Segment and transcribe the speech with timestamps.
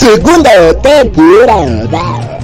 [0.00, 2.38] Segunda temporada.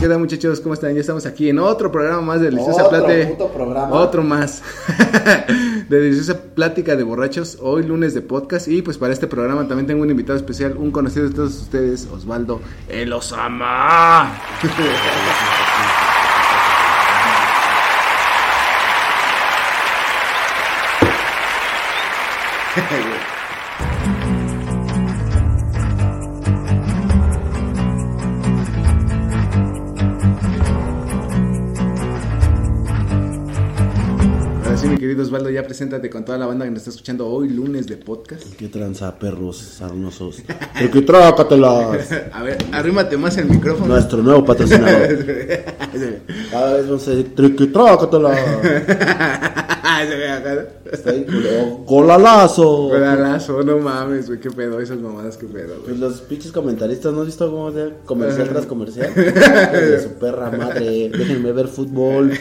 [0.00, 0.60] ¿Qué tal muchachos?
[0.60, 0.92] ¿Cómo están?
[0.92, 3.28] Ya estamos aquí en otro programa más de Deliciosa Otro Plática.
[3.28, 3.94] puto programa.
[3.94, 4.60] Otro más.
[5.88, 7.58] de Deliciosa Plática de Borrachos.
[7.62, 8.66] Hoy lunes de podcast.
[8.66, 12.08] Y pues para este programa también tengo un invitado especial, un conocido de todos ustedes,
[12.12, 14.32] Osvaldo El Osama.
[34.98, 37.86] mi querido Osvaldo, ya preséntate con toda la banda que nos está escuchando hoy lunes
[37.86, 38.42] de podcast.
[38.56, 40.42] ¿Qué tranza, perros sarnosos?
[40.74, 42.10] El que trácatelas.
[42.32, 43.94] A ver, arrímate más el micrófono.
[43.94, 45.24] Nuestro nuevo patrocinador.
[46.50, 48.40] Cada vez vamos a decir, triqui trácatelas.
[51.86, 52.90] Golalazo.
[52.90, 55.84] Pedalazo, no mames, güey, qué pedo, esas mamadas, qué pedo, güey.
[55.84, 59.14] Pues los pinches comentaristas, ¿no has visto cómo hacer comercial tras comercial?
[59.14, 61.08] de su perra madre.
[61.10, 62.32] Déjenme ver fútbol.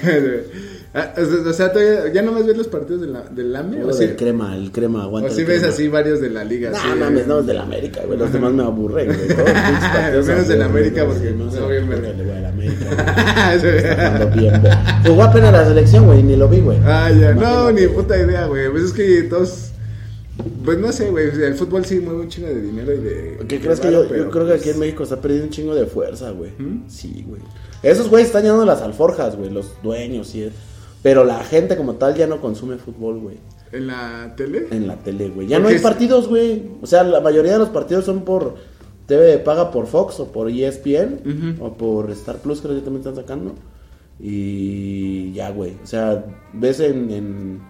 [0.99, 1.13] Ah,
[1.47, 3.83] o sea, todavía- ¿ya no más ves los partidos de la, del AME?
[3.83, 5.29] ¿O sí, del crema, el crema aguanta.
[5.29, 5.73] o sí el ves crema.
[5.73, 6.71] así varios de la liga?
[6.71, 8.17] No sí, mames, no, es del América, güey.
[8.17, 9.27] Los demás me aburren, güey.
[9.27, 9.47] Todos
[10.27, 12.13] Menos del aburren, América, porque Sí, no sé, verga.
[12.13, 12.85] le voy al América,
[14.35, 14.73] bien, güey.
[15.05, 16.77] Jugó apenas la selección, güey, ni lo vi, güey.
[16.85, 18.69] Ah, ya, no, ni puta idea, güey.
[18.71, 19.71] Pues es que todos.
[20.63, 21.27] Pues no sé, güey.
[21.29, 23.37] El fútbol sí mueve un chingo de dinero y de.
[23.47, 25.75] ¿Qué crees que yo, yo creo que aquí pues, en México está perdiendo un chingo
[25.75, 26.51] de fuerza, güey?
[26.57, 26.83] ¿Mm?
[26.87, 27.41] Sí, güey.
[27.83, 30.49] Esos güeyes están llenando las alforjas, güey, los dueños, sí.
[31.03, 33.37] Pero la gente como tal ya no consume fútbol, güey.
[33.71, 34.67] En la tele.
[34.71, 35.47] En la tele, güey.
[35.47, 36.63] Ya no hay es- partidos, güey.
[36.81, 38.55] O sea, la mayoría de los partidos son por
[39.05, 41.65] TV paga por Fox o por ESPN Ujú.
[41.65, 43.53] o por Star Plus, creo que también están sacando.
[44.19, 45.73] Y ya, güey.
[45.83, 47.61] O sea, ves en, en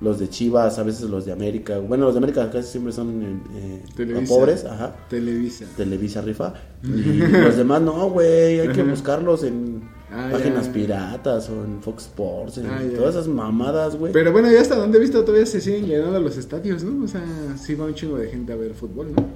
[0.00, 1.78] los de Chivas, a veces los de América.
[1.78, 4.34] Bueno, los de América casi siempre son eh, Televisa.
[4.34, 4.94] pobres, ajá.
[5.10, 5.64] Televisa.
[5.76, 6.54] Televisa rifa.
[6.84, 8.60] Y los demás no, güey.
[8.60, 10.72] Hay que buscarlos en Ah, páginas ya.
[10.72, 14.12] piratas o en Fox Sports, en Ah, todas esas mamadas, güey.
[14.12, 17.04] Pero bueno, ya hasta donde he visto todavía se siguen llenando los estadios, ¿no?
[17.04, 17.22] O sea,
[17.56, 19.26] sí va un chingo de gente a ver fútbol, ¿no?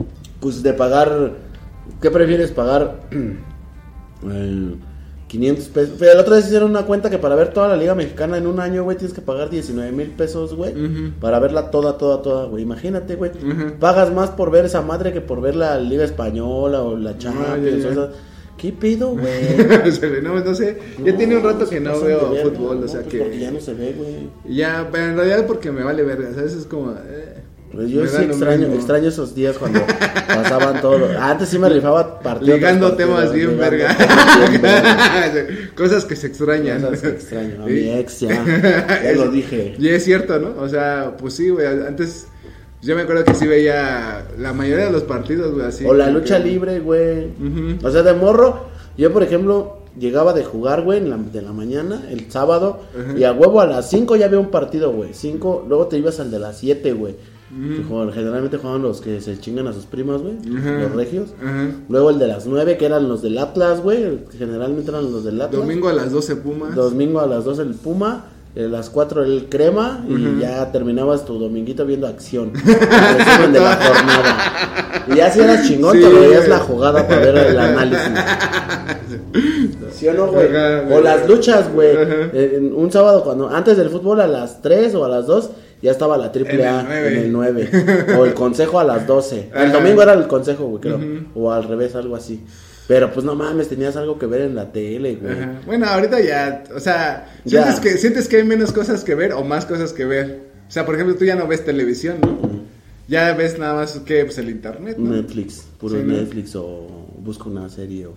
[0.40, 1.32] Pues de pagar.
[2.00, 3.00] ¿Qué prefieres pagar?
[4.22, 4.74] Eh,
[5.28, 5.96] 500 pesos.
[5.98, 8.46] Pero el otro día hicieron una cuenta que para ver toda la Liga Mexicana en
[8.46, 10.74] un año, güey, tienes que pagar 19 mil pesos, güey.
[11.20, 12.64] Para verla toda, toda, toda, güey.
[12.64, 13.30] Imagínate, güey.
[13.78, 17.82] Pagas más por ver esa madre que por ver la Liga Española o la Champions.
[17.84, 17.88] ya, ya.
[17.90, 18.08] o sea,
[18.60, 19.56] ¿Qué pido, güey?
[20.22, 20.76] No, no sé.
[21.04, 23.18] Ya tiene un rato que no veo verga, fútbol, no, o sea pues que.
[23.20, 24.28] Porque ya no se ve, güey.
[24.54, 26.52] Ya, pero en realidad porque me vale verga, ¿sabes?
[26.52, 26.92] Es como.
[26.92, 27.36] eh,
[27.72, 29.80] Pues yo sí extraño, extraño esos días cuando
[30.26, 31.08] pasaban todo.
[31.18, 32.56] Antes sí me rifaba partidos.
[32.58, 33.96] Ligando temas bien ligando verga.
[33.96, 35.70] temas bien verga.
[35.76, 36.82] Cosas que se extrañan.
[36.82, 37.62] Cosas que extraño.
[37.62, 37.72] A Sí.
[37.72, 38.44] mi ex ya.
[39.04, 39.74] Ya lo dije.
[39.78, 40.60] Y es cierto, ¿no?
[40.60, 41.66] O sea, pues sí, güey.
[41.66, 42.26] Antes.
[42.82, 45.84] Yo me acuerdo que sí veía la mayoría de los partidos, güey, así.
[45.84, 47.26] o la lucha que- libre, güey.
[47.26, 47.86] Ujú.
[47.86, 48.68] O sea, de morro.
[48.96, 52.80] Yo, por ejemplo, llegaba de jugar, güey, en la, de la mañana, el sábado.
[53.16, 55.10] Y a huevo a las 5 ya había un partido, güey.
[55.12, 55.66] 5.
[55.68, 57.16] Luego te ibas al de las 7, güey.
[57.88, 60.34] jugaban- generalmente jugaban los que se chingan a sus primas, güey.
[60.44, 61.30] Los regios.
[61.88, 64.20] Luego el de las 9, que eran los del Atlas, güey.
[64.38, 65.60] Generalmente eran los del Atlas.
[65.60, 66.74] Domingo a las 12 Pumas.
[66.76, 68.26] Domingo a las 2 el Puma,
[68.56, 72.52] a las 4 el Crema y ya terminabas tu dominguito viendo acción.
[72.64, 75.04] Resumen de la jornada.
[75.08, 78.10] Y ya si eras chingón, Sí, te veías la jugada para ver el análisis.
[79.92, 80.48] ¿Sí o no, güey?
[80.92, 81.90] O las luchas, güey.
[81.92, 85.50] Eh, Un sábado, cuando antes del fútbol a las 3 o a las 2,
[85.82, 88.06] ya estaba la triple A En el el 9.
[88.18, 89.50] O el consejo a las 12.
[89.54, 90.98] El domingo era el consejo, güey, creo.
[91.34, 92.42] O al revés, algo así.
[92.90, 95.32] Pero pues no mames, tenías algo que ver en la tele, güey.
[95.32, 95.60] Ajá.
[95.64, 97.62] Bueno, ahorita ya, o sea, Ya.
[97.62, 100.40] ¿sientes que, sientes que hay menos cosas que ver o más cosas que ver.
[100.66, 102.36] O sea, por ejemplo, tú ya no ves televisión, ¿no?
[103.06, 105.14] Ya ves nada más que pues el internet, ¿no?
[105.14, 106.14] Netflix, puro Sí, ¿no?
[106.14, 108.14] Netflix o busco una serie o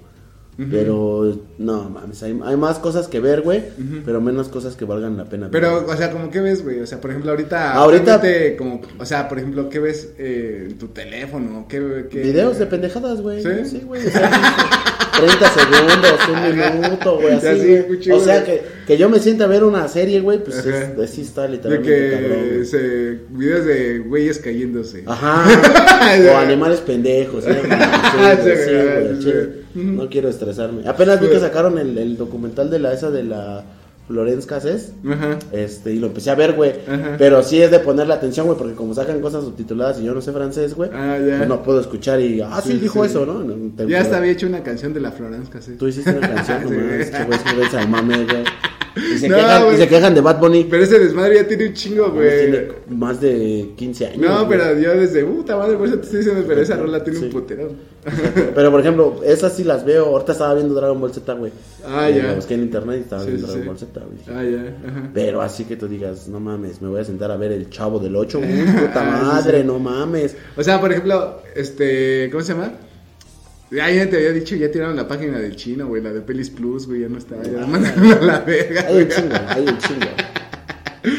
[0.56, 3.64] Pero no mames, hay, hay más cosas que ver, güey,
[4.06, 5.48] pero menos cosas que valgan la pena.
[5.48, 5.52] ver.
[5.52, 6.80] Pero, o sea, como qué ves, güey?
[6.80, 7.74] O sea, por ejemplo, ahorita.
[7.74, 8.22] Ahorita-
[8.58, 11.66] como, o sea, por ejemplo, ¿qué ves eh, en tu teléfono?
[11.68, 12.22] ¿Qué, qué...
[12.22, 13.42] Videos de pendejadas, güey.
[13.42, 13.50] ¿Sí?
[13.66, 14.06] Sí, güey.
[14.06, 14.30] o sea,
[15.18, 17.48] 30 segundos, un minuto, güey, así.
[17.62, 20.66] sí, muy o sea, que, que yo me sienta a ver una serie, güey, pues
[20.66, 22.66] es, así está De literalmente cabrón, que güey.
[22.66, 25.04] se, videos de güeyes cayéndose.
[25.06, 25.46] Ajá.
[26.34, 27.46] o animales pendejos.
[27.48, 27.62] ¿eh?
[28.14, 30.88] Sí, güey, sí, güey, No quiero estresarme.
[30.88, 33.64] Apenas vi que sacaron el, el documental de la esa de la
[34.08, 34.92] Florence Cassés.
[35.10, 35.40] Ajá.
[35.54, 36.74] Este, y lo empecé a ver, güey.
[37.18, 40.22] Pero sí es de ponerle atención, güey, porque como sacan cosas subtituladas y yo no
[40.22, 41.38] sé francés, güey, Ah, ya.
[41.38, 43.10] pues no puedo escuchar y, ah, sí, Sí, dijo sí.
[43.12, 43.44] eso, ¿no?
[43.44, 45.78] No, Ya hasta había hecho una canción de la Florence Cassette.
[45.78, 46.74] Tú hiciste una canción, Sí.
[46.74, 48.44] nomás, este güey al mame, güey.
[48.95, 49.78] Y se, No, quejan, y güey.
[49.78, 50.66] se quejan de Bad Bunny.
[50.69, 52.30] Pero ese desmadre ya tiene un chingo, güey.
[52.51, 54.18] Tiene más de 15 años.
[54.19, 54.60] No, güey.
[54.60, 57.25] pero yo desde puta madre, por eso te estoy diciendo, pero esa rola tiene Sí.
[57.25, 57.72] un putero.
[58.54, 60.06] Pero por ejemplo, esas sí las veo.
[60.07, 61.51] Ahorita estaba viendo Dragon Ball Z, güey.
[61.88, 62.24] Ah, Eh, ya.
[62.28, 63.68] La busqué en internet y estaba Sí, viendo sí, Dragon.
[63.68, 64.38] Ball Z, güey.
[64.38, 65.10] Ah, ya, ajá.
[65.13, 68.00] Pero así que tú digas, no mames, me voy a sentar a ver el chavo
[68.00, 68.40] del 8.
[68.40, 68.45] Uy,
[68.80, 70.36] puta Ah, madre, no mames.
[70.57, 72.74] O sea, por ejemplo, este, ¿cómo se llama?
[73.71, 76.50] Ya, ya te había dicho, ya tiraron la página del chino, güey, la de Pelis
[76.50, 78.86] Plus, güey, ya no está, ya la mandaron a la verga.
[78.88, 80.07] Hay un chingo, hay un chingo.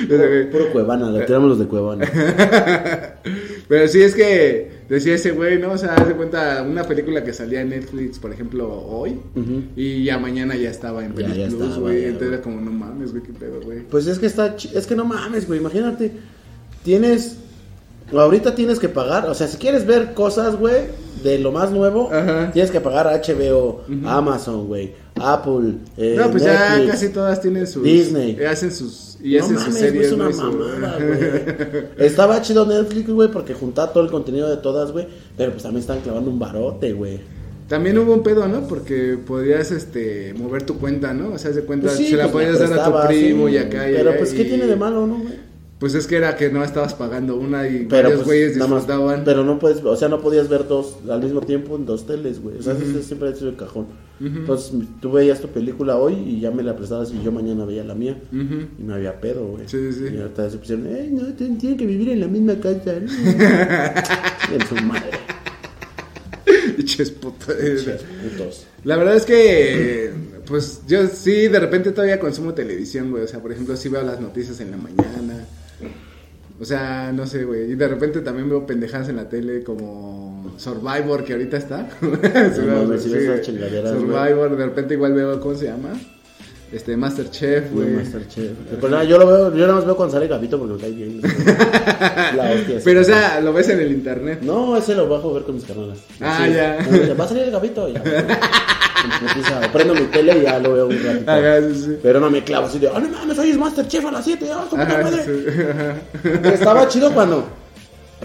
[0.09, 2.09] Puro, puro Cuevana, lo tiramos los de Cuevana.
[3.69, 5.73] Pero sí es que decía ese güey, ¿no?
[5.73, 9.19] O sea, haz de cuenta una película que salía en Netflix, por ejemplo, hoy,
[9.77, 12.05] y ya mañana ya estaba en Pelis Plus, güey.
[12.05, 13.81] Entonces era como, no mames, güey, qué pedo, güey.
[13.81, 16.13] Pues es que está, es que no mames, güey, imagínate,
[16.83, 17.39] tienes,
[18.13, 22.11] ahorita tienes que pagar, o sea, si quieres ver cosas, güey, de lo más nuevo,
[22.13, 22.51] Ajá.
[22.53, 26.91] tienes que pagar HBO, Amazon, güey, Apple, eh, No, pues ya Netflix.
[26.93, 27.83] casi todas tienen sus.
[27.83, 28.37] Disney.
[28.39, 29.17] eh, Hacen sus.
[29.23, 30.07] Y no hacen mames, sus series.
[30.09, 30.31] es una ¿no?
[30.31, 30.99] Y su- mamada,
[31.99, 32.07] güey.
[32.07, 35.81] Estaba chido Netflix, güey, porque juntaba todo el contenido de todas, güey, pero pues también
[35.81, 37.21] están clavando un barote, güey.
[37.69, 38.69] También hubo un pedo, ¿no?
[38.69, 41.33] Porque podías este mover tu cuenta, ¿no?
[41.33, 43.47] O sea, de cuenta, Pues sí, se la pues, podías me dar a tu primo
[43.49, 45.54] sí, y acá y Pero allá, pues, ¿qué y- tiene de malo, no, güey?
[45.85, 48.71] Pues es que era que no estabas pagando una y Pero varios pues, güeyes más,
[48.71, 49.23] disfrutaban.
[49.23, 52.41] pero no puedes, o sea, no podías ver dos al mismo tiempo en dos teles,
[52.41, 52.57] güey.
[52.57, 53.89] O sea, ese siempre ha sido el cajón.
[54.19, 54.73] Entonces,
[55.03, 57.95] tú veías tu película hoy y ya me la prestabas y yo mañana veía la
[57.95, 58.17] mía.
[58.33, 59.69] Y no había pedo, güey.
[59.69, 60.15] Sí, sí, sí.
[60.15, 62.95] Y ahorita se pusieron, eh, no, tienen que vivir en la misma casa.
[62.99, 63.13] ¿no?"
[64.53, 65.19] y en su madre.
[68.31, 68.67] Putos.
[68.85, 70.13] La verdad es que,
[70.47, 73.25] pues yo sí, de repente todavía consumo televisión, güey.
[73.25, 75.47] O sea, por ejemplo, sí veo las noticias en la mañana.
[76.61, 77.73] O sea, no sé, güey.
[77.73, 81.89] Y de repente también veo pendejadas en la tele como Survivor, que ahorita está.
[82.01, 85.91] sí chingaderas, Survivor, de repente igual veo, ¿cómo se llama?
[86.73, 87.91] Este, Masterchef, Güey.
[87.91, 88.51] Masterchef.
[88.81, 90.91] Pues nada, yo lo veo, yo nada más veo cuando sale Gabito porque me cae
[90.91, 91.21] bien.
[92.37, 92.81] la hostia.
[92.83, 94.41] Pero, o sea, lo ves en el internet.
[94.43, 95.99] No, ese lo bajo a ver con mis carnalas.
[96.21, 96.79] Ah, ya.
[97.19, 97.89] Va a salir el Gabito.
[97.89, 98.03] Ya.
[99.73, 101.31] Prendo mi tele y ya lo veo un ratito.
[101.31, 101.97] Ajá, sí, sí.
[102.03, 104.47] Pero no me clavo así de, oh no mames, hoy es Masterchef a las 7,
[104.53, 105.25] ah, su puta Ajá, madre".
[105.25, 105.61] sí, sí.
[105.71, 105.95] Ajá.
[106.23, 107.45] Pero Estaba chido cuando,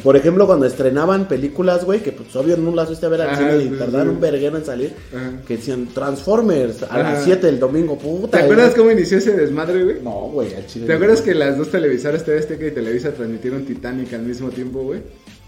[0.04, 3.36] por ejemplo, cuando estrenaban películas, güey, que pues obvio no las fuiste a ver al
[3.36, 5.32] cine y tardaron un verguero en salir, Ajá.
[5.46, 8.38] que decían Transformers a las 7 del domingo, puta.
[8.38, 9.98] ¿Te acuerdas cómo inició ese desmadre, güey?
[10.02, 10.86] No, güey, al chile.
[10.88, 14.82] ¿Te acuerdas que las dos televisoras TV Azteca y Televisa transmitieron Titanic al mismo tiempo,
[14.84, 15.02] güey?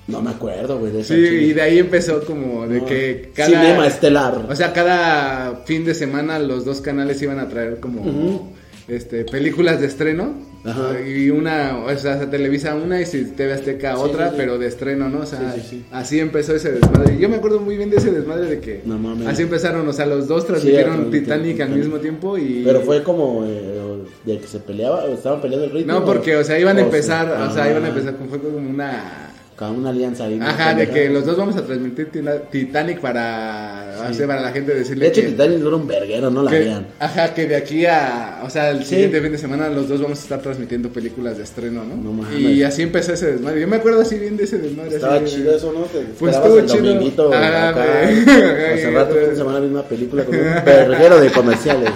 [0.08, 1.42] No me acuerdo, güey, de esa Sí, chile.
[1.44, 2.86] y de ahí empezó como de No.
[2.86, 3.50] que cada...
[3.50, 4.46] Cinema estelar.
[4.50, 8.52] O sea, cada fin de semana los dos canales iban a traer como
[8.88, 10.50] este películas de estreno.
[10.64, 11.00] Ajá.
[11.02, 14.36] Y una, o sea, Televisa una y si TV Azteca otra, sí, sí.
[14.38, 15.22] pero de estreno, ¿no?
[15.22, 15.86] O sea, Sí, sí, sí.
[15.92, 17.16] así empezó ese desmadre.
[17.16, 19.28] Y Yo me acuerdo muy bien de ese desmadre de que No mames.
[19.28, 22.62] así empezaron, o sea, los dos transmitieron Titanic al mismo tiempo y...
[22.64, 25.94] Pero fue como eh, de que se peleaba, o estaban peleando el ritmo.
[25.94, 29.31] No, porque, o sea, iban a empezar, o sea, iban a empezar, fue como una...
[29.68, 30.40] Con una alianza ahí.
[30.42, 32.10] Ajá, de que los dos vamos a transmitir
[32.50, 35.88] Titanic para, o sea, para la gente decirle De hecho, que, Titanic no era un
[35.88, 36.88] verguero, no la que- vean.
[37.00, 38.86] ajá, que de aquí a, o sea, el Sí.
[38.92, 41.96] siguiente fin de semana los dos vamos a estar transmitiendo películas de estreno, ¿no?
[41.96, 42.40] No mames.
[42.40, 43.62] y así empezó ese desmadre.
[43.62, 44.96] Yo me acuerdo así bien de ese desmadre.
[44.96, 45.82] Estaba así chido eso, ¿no?
[45.82, 46.84] Te Pues estuvo el chido.
[46.84, 47.84] dominguito Ah, acá,
[49.08, 51.92] tu fin de semana misma película con un verguero de comerciales.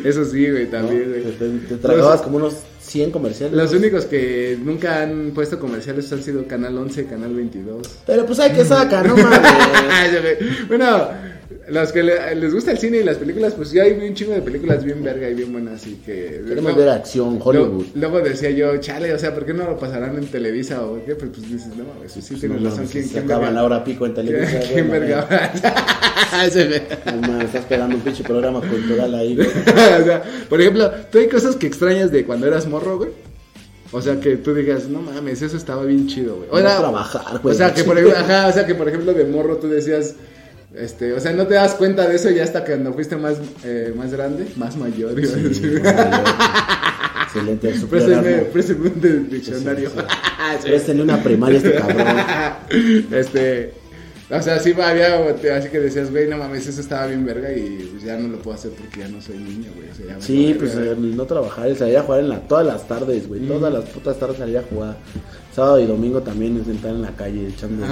[0.04, 0.70] Eso sí, güey, ¿no?
[0.70, 1.22] también, güey.
[1.22, 3.56] te- te tragabas como unos 100 comerciales.
[3.56, 7.86] Los únicos que nunca han puesto comerciales han sido Canal 11, Canal 22.
[8.06, 9.40] Pero pues hay que sacar, no mames.
[10.68, 11.08] Bueno,
[11.70, 14.32] los que le- les gusta el cine y las películas, pues ya hay un chingo
[14.32, 15.86] de películas bien verga y bien buenas.
[15.86, 17.68] Y que Queremos no- ver acción, Hollywood.
[17.68, 21.04] Luego, luego decía yo, chale, o sea, ¿por qué no lo pasarán en Televisa o
[21.04, 21.14] qué?
[21.14, 22.76] Pues, pues dices, no, eso sí No tienes razón.
[22.78, 23.54] mames, ¿Quién, se quién acaba verga?
[23.54, 24.62] la hora pico en televisión.
[24.72, 25.28] ¿Quién verga?
[26.30, 29.48] No estás esperando un pinche programa cultural ahí, güey.
[30.00, 33.10] o sea, por ejemplo, ¿tú hay cosas que extrañas de cuando eras morro, güey?
[33.92, 36.48] O sea, que tú digas, no mames, eso estaba bien chido, güey.
[36.50, 37.54] O No trabajar, güey.
[37.54, 40.14] O sea, que por ejemplo, ajá, o sea, que por ejemplo de morro tú decías,
[40.74, 43.92] Este, o sea, no te das cuenta de eso ya hasta cuando fuiste más, eh,
[43.96, 45.10] más grande, más mayor.
[45.14, 45.82] Sí, decir.
[47.88, 48.52] Préstame, pleonasmo.
[48.52, 49.90] préstame un diccionario.
[49.90, 49.96] Sí.
[50.64, 52.06] Préstale una primaria este cabrón.
[53.12, 53.72] este,
[54.30, 55.16] o sea, sí había,
[55.56, 58.38] así que decías, güey, no mames, eso estaba bien verga y pues ya no lo
[58.38, 59.90] puedo hacer porque ya no soy niño, güey.
[59.90, 60.94] O sea, ya me Sí, pues verga.
[60.96, 63.40] no trabajar, y salir a jugar en la, todas las tardes, güey.
[63.40, 64.96] Todas las putas tardes salir a jugar.
[65.52, 67.84] Sábado y domingo también sentar en la calle echando.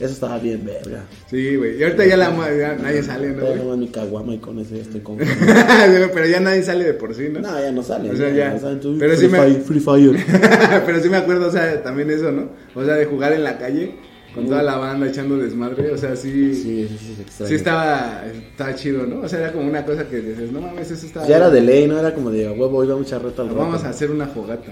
[0.00, 1.04] Eso estaba bien, verga.
[1.28, 1.78] Sí, güey.
[1.78, 3.34] Y ahorita ya, la, ya nadie sale, ¿no?
[3.42, 3.66] Pero güey?
[3.66, 5.18] no mi caguama y con eso ya estoy con.
[6.14, 7.40] Pero ya nadie sale de por sí, ¿no?
[7.40, 8.10] no, ya no sale.
[8.10, 8.54] O sea, ya.
[8.54, 10.24] no saben, tú, Pero free, sí me- Fire, Free Fire.
[10.86, 12.48] Pero sí me acuerdo, o sea, también eso, ¿no?
[12.74, 13.94] O sea, de jugar en la calle
[14.34, 16.54] con toda la banda echando desmadre, o sea, sí.
[16.54, 17.48] Sí, sí, sí, se extraña.
[17.48, 19.22] Sí estaba, estaba chido, ¿no?
[19.22, 21.26] O sea, era como una cosa que dices, no mames, eso estaba...
[21.26, 23.58] Ya era de ley, no era como de huevo, iba mucha reta al rato.
[23.60, 24.70] Vamos a hacer una fogata.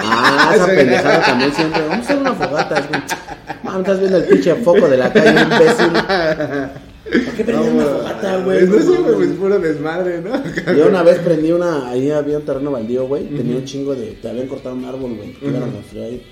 [0.00, 0.70] Ah, esa Sí.
[0.74, 1.82] pendejada también siempre.
[1.82, 2.78] Vamos a hacer una fogata.
[2.78, 3.02] Es como,
[3.78, 5.92] "Mami, estás viendo el pinche foco de la calle, imbécil.
[7.24, 8.66] ¿Por qué prendí una fogata, güey?
[8.66, 10.74] No sé, No güey, pues puro desmadre, ¿no?
[10.76, 14.12] Yo una vez prendí una, ahí había un terreno baldío, güey, tenía un chingo de,
[14.20, 16.22] te habían cortado un árbol, güey, a construir ahí,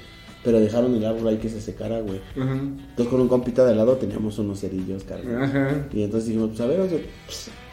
[0.45, 2.21] pero dejaron el árbol ahí que se secara, güey.
[2.37, 5.43] Entonces con un compita de al lado teníamos unos cerillos, carnal.
[5.45, 5.87] Ajá.
[5.95, 7.66] Y entonces dijimos, pues a ver, vamos a-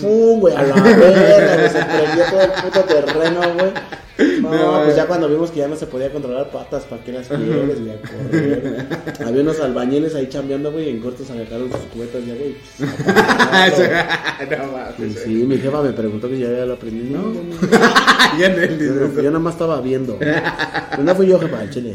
[0.00, 0.54] ¡Fum, güey!
[0.54, 3.72] A la verga, güey, se prendió todo el puto terreno, güey.
[4.40, 7.12] No, No, pues ya cuando vimos que ya no se podía controlar patas, ¿para qué
[7.12, 7.98] las quieres, güey?
[8.00, 8.86] Correr.
[9.26, 12.56] Había unos albañiles ahí chambeando, güey, en cortos sacaron sus cubetas ya, güey.
[12.78, 15.00] pues, no mames.
[15.00, 17.10] Y sí, mi jefa me preguntó que si ya había lo aprendí.
[17.10, 17.56] No, no, no.
[18.38, 20.18] Ya en el Yo, no- yo nada más estaba viendo.
[20.18, 21.94] Pero no fui yo, jefa, al chile.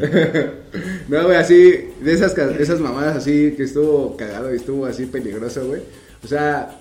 [1.07, 5.65] No, güey, así, de esas, esas mamadas así que estuvo cagado y estuvo así peligroso,
[5.67, 5.81] güey.
[6.23, 6.80] O sea,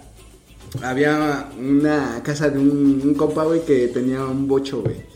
[0.83, 5.09] había una casa de un, un compa, güey, que tenía un bocho, güey.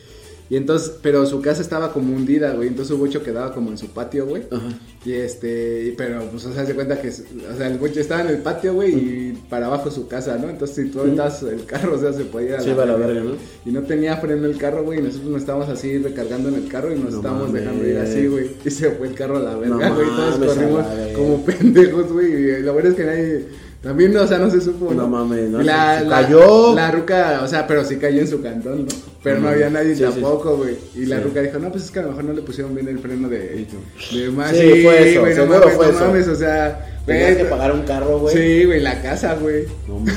[0.51, 2.69] Y entonces, pero su casa estaba como hundida, güey.
[2.69, 4.43] Entonces su bocho quedaba como en su patio, güey.
[4.51, 4.69] Ajá.
[5.07, 8.29] Y este, pero pues, o sea, se cuenta que, o sea, el bocho estaba en
[8.29, 10.51] el patio, güey, y para abajo su casa, ¿no?
[10.51, 13.23] Entonces, si tú aventabas el carro, o sea, se podía ir a Sí, la verga,
[13.23, 13.33] ¿no?
[13.65, 16.69] Y no tenía freno el carro, güey, y nosotros nos estábamos así recargando en el
[16.69, 17.63] carro y nos No estábamos mames.
[17.63, 18.51] dejando ir así, güey.
[18.65, 20.07] Y se fue el carro a la verga, No güey.
[20.09, 22.33] todos mames, a corrimos como pendejos, güey.
[22.33, 23.47] Y lo bueno es que nadie.
[23.85, 24.93] También, o sea, no se supo.
[24.95, 26.75] No mames, no, la, se- se la- cayó.
[26.75, 28.88] La ruca, o sea, pero sí cayó en su cantón, ¿no?
[29.23, 30.76] Pero no, No había nadie Sí, sí, tampoco, güey.
[30.97, 31.23] Y la Sí.
[31.25, 33.29] ruca dijo, no, pues es que a lo mejor no le pusieron bien el freno
[33.29, 33.67] de.
[34.12, 34.50] De más.
[34.50, 36.05] Sí, fue eso, güey, no mames, fue no eso.
[36.07, 36.91] mames, o sea.
[37.07, 38.35] Tenías que pagar un carro, güey.
[38.35, 39.64] Sí, güey, la casa, güey.
[39.87, 40.14] No mames.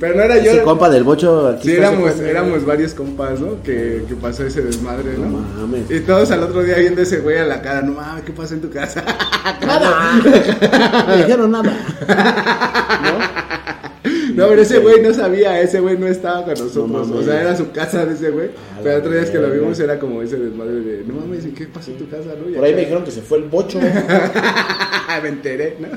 [0.00, 0.52] Pero no era yo.
[0.52, 3.62] Ese compa del bocho aquí Sí, éramos, compa, éramos varios compas, ¿no?
[3.62, 5.26] Que, que pasó ese desmadre, ¿no?
[5.26, 5.90] No mames.
[5.90, 8.54] Y todos al otro día viendo ese güey a la cara, no mames, ¿qué pasó
[8.54, 9.04] en tu casa?
[9.66, 10.20] Nada.
[10.24, 11.72] No me dijeron nada.
[14.34, 17.08] no, pero ese güey no sabía, ese güey no estaba con nosotros.
[17.08, 18.50] No o sea, era su casa de ese güey.
[18.82, 21.50] Pero la otro día que lo vimos era como ese desmadre de, no mames, ¿y
[21.50, 22.54] qué pasó en tu casa, no?
[22.54, 23.80] Por ahí me dijeron que se fue el bocho.
[25.22, 25.88] me enteré, ¿no?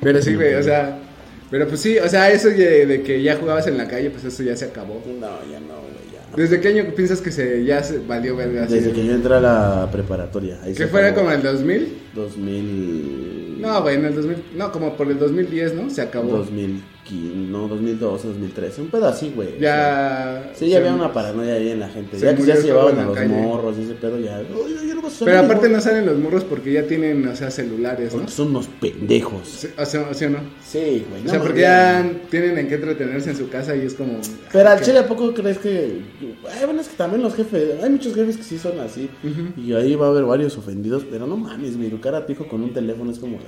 [0.00, 1.09] pero sí, güey, o sea.
[1.50, 4.24] Pero pues sí, o sea, eso de, de que ya jugabas en la calle, pues
[4.24, 5.02] eso ya se acabó.
[5.06, 6.36] No, ya no, güey, ya.
[6.36, 8.66] ¿Desde qué año piensas que se ya se valió verga?
[8.66, 10.60] Desde que yo entré a la preparatoria.
[10.62, 11.26] Ahí ¿Que se fuera acabó.
[11.26, 11.98] como el 2000?
[12.14, 13.60] 2000.
[13.60, 14.36] No, güey, en el 2000.
[14.56, 15.90] No, como por el 2010, ¿no?
[15.90, 16.38] Se acabó.
[16.38, 16.84] 2015,
[17.16, 18.82] no, 2012, 2013.
[18.82, 19.48] Un pedo así, güey.
[19.56, 20.52] o sea, Ya.
[20.54, 22.18] Sí, ya había una paranoia ahí en la gente.
[22.18, 23.28] se Ya que ya se llevaban a los calle.
[23.28, 24.38] morros y ese pedo ya.
[24.38, 25.80] "Oye, yo no voy a salir, Pero aparte ¿no?".
[25.80, 28.18] salen los morros porque ya tienen, o sea, celulares, ¿no?
[28.20, 29.46] Porque son unos pendejos.
[29.48, 30.38] Sí, O sea, o sea, ¿no?
[30.64, 31.26] Sí, güey.
[31.26, 34.18] O sea, porque ya tienen en qué entretenerse en su casa y es como.
[34.52, 36.00] Pero al chile, ¿a poco crees que.?
[36.48, 37.82] Ay, bueno, es que también los jefes.
[37.82, 39.08] Hay muchos jefes que sí son así.
[39.56, 41.04] Y ahí va a haber varios ofendidos.
[41.10, 41.88] Pero no mames, güey.
[41.88, 43.38] Educar a tu hijo con un teléfono es como.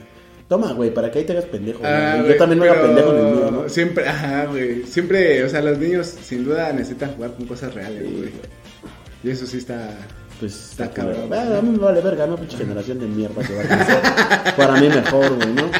[0.48, 1.80] Toma, güey, para que ahí te hagas pendejo.
[1.84, 2.32] Ah, güey.
[2.32, 3.68] yo también me haga pero pendejo en el mío, ¿no?
[3.68, 4.84] Siempre, ajá, güey.
[4.84, 8.30] Siempre, o sea, los niños sin duda necesitan jugar con cosas reales, güey.
[9.24, 9.90] Y eso sí está.
[10.40, 11.32] Pues Está está cabrón.
[11.32, 12.36] Ah, a mí me vale verga, ¿no?
[12.36, 14.56] Pinche generación de mierda que va a.
[14.56, 15.70] Para mí mejor, güey, ¿no?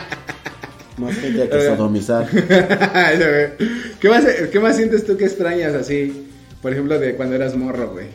[0.98, 2.28] Más gente que sodomizar.
[4.00, 6.28] ¿Qué más, ¿Qué más sientes tú que extrañas así?
[6.60, 8.06] Por ejemplo, de cuando eras morro, güey.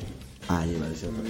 [0.49, 1.23] Iba a decir otra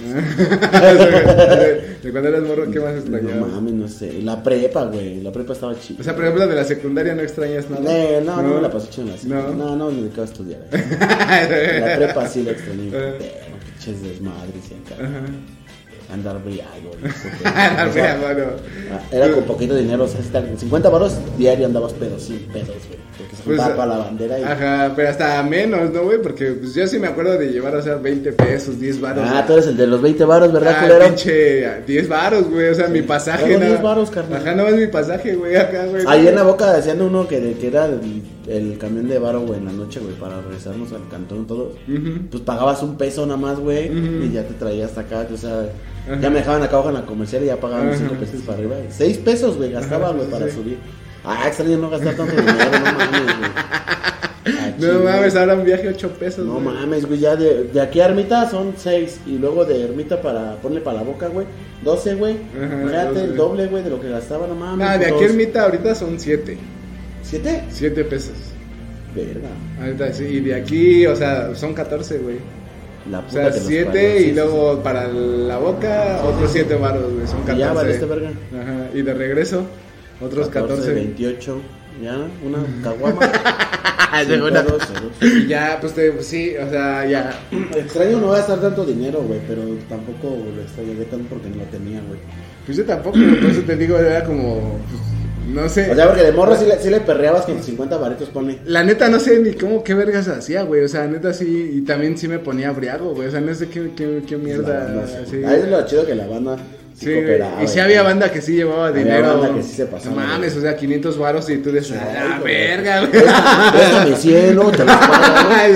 [1.24, 1.56] cosa.
[2.02, 3.50] de cuando eras morro, ¿qué más No extrañabas?
[3.52, 4.22] mames, no sé.
[4.22, 5.20] La prepa, güey.
[5.22, 6.00] La prepa estaba chida.
[6.00, 7.82] O sea, por ejemplo, de la secundaria no extrañas nada.
[7.92, 9.46] Eh, no, no, me la pasé chido en la No.
[9.48, 9.56] secu.
[9.58, 10.60] No, no, me dedicaba a estudiar.
[10.70, 12.90] La prepa sí la extrañé.
[13.78, 15.02] Pinches desmadres y acá.
[15.04, 15.22] Ajá.
[16.12, 16.90] Andar briago.
[17.02, 17.54] y eso, güey.
[17.54, 18.44] La O sea, fea, mano.
[18.92, 22.38] ah, Era con poquito dinero, o sea, si tal- 50 baros diario andabas pedos, sin
[22.46, 22.98] pedos, güey.
[23.18, 24.42] Porque se Pues, juntaba toda la bandera y...
[24.42, 26.22] Ajá, pero hasta menos, ¿no, güey?
[26.22, 29.24] Porque pues, yo sí me acuerdo de llevar, o sea, 20 pesos, 10 baros.
[29.28, 31.04] Ah, tú eres el de los 20 baros, ¿verdad, Ah, culero?
[31.08, 32.68] pinche 10 varos, güey.
[32.70, 33.52] O sea, mi pasaje.
[33.54, 34.40] Nada- 10 varos, carnal.
[34.40, 36.04] Ajá, no es mi pasaje, güey, acá, güey.
[36.06, 39.58] Ahí en la boca decían uno que, que era el- el camión de varo, güey,
[39.58, 41.74] en la noche, güey, para regresarnos al cantón todos.
[41.88, 42.20] Ujú.
[42.30, 43.86] Pues pagabas un peso nada más, güey,
[44.26, 45.68] y ya te traías hasta acá, o sea,
[46.06, 46.20] Ajá.
[46.20, 47.98] ya me dejaban acá abajo en la comercial y ya pagaban Ajá.
[47.98, 48.76] cinco pesos para arriba.
[48.90, 50.52] Seis pesos, güey, gastaba, güey, para sí.
[50.56, 50.78] subir.
[51.24, 53.50] Ah, extraño no gastar tanto dinero, no mames, güey.
[54.50, 54.98] Ah, No chile.
[55.04, 56.46] mames, ahora un viaje 8 pesos.
[56.46, 60.22] No mames, güey, ya de, de aquí a Ermita son 6 y luego de Ermita
[60.22, 61.46] para ponerle para la boca, güey,
[61.84, 62.36] 12, güey.
[62.54, 63.24] Fíjate, 12.
[63.24, 64.88] el doble, güey, de lo que gastaba, no mames.
[64.88, 65.30] Ah, de aquí putos.
[65.32, 66.56] en Mita ahorita son 7.
[67.22, 67.62] ¿Siete?
[67.70, 68.34] 7 pesos.
[69.14, 69.48] Verga.
[69.80, 72.36] Ahorita sí, y de aquí, o sea, son 14, güey.
[73.10, 76.50] La O puta sea, que los 7 parió, y sí, luego para la boca otros
[76.52, 77.26] 7 baros, güey.
[77.26, 77.46] Son sí.
[77.46, 77.56] 14.
[77.56, 78.30] Y ya valiste verga.
[78.30, 79.66] Ajá, y de regreso
[80.20, 80.92] otros 14.
[80.92, 81.60] 28.
[82.02, 83.20] Ya, una caguama.
[85.48, 87.38] Ya, pues te, sí, o sea, ya.
[87.76, 92.00] Extraño no gastar tanto dinero, güey, pero tampoco lo extrañé tanto porque no lo tenía,
[92.06, 92.18] güey.
[92.64, 95.02] Pues yo tampoco, por eso te digo, era como, pues,
[95.48, 95.90] no sé.
[95.90, 98.58] O sea, porque de morro sí le, sí le perreabas con 50 baritos, ponle.
[98.66, 100.82] La neta no sé ni cómo, qué vergas hacía, güey.
[100.84, 103.28] O sea, neta sí, y también sí me ponía briago, güey.
[103.28, 105.04] O sea, no sé qué, qué, qué mierda.
[105.28, 105.42] sí.
[105.44, 106.56] Ahí es lo chido que la banda
[106.94, 107.80] sí, Sí, y sí güey.
[107.80, 109.38] había banda que sí llevaba Había dinero.
[109.38, 112.40] banda que sí se pasaba, No mames, o sea, 500 varos y tú Ay, ah,
[112.44, 113.12] verga, güey.
[113.12, 114.70] Préstame- Préstame 100, ¿no?
[114.72, 115.74] Te lo pago,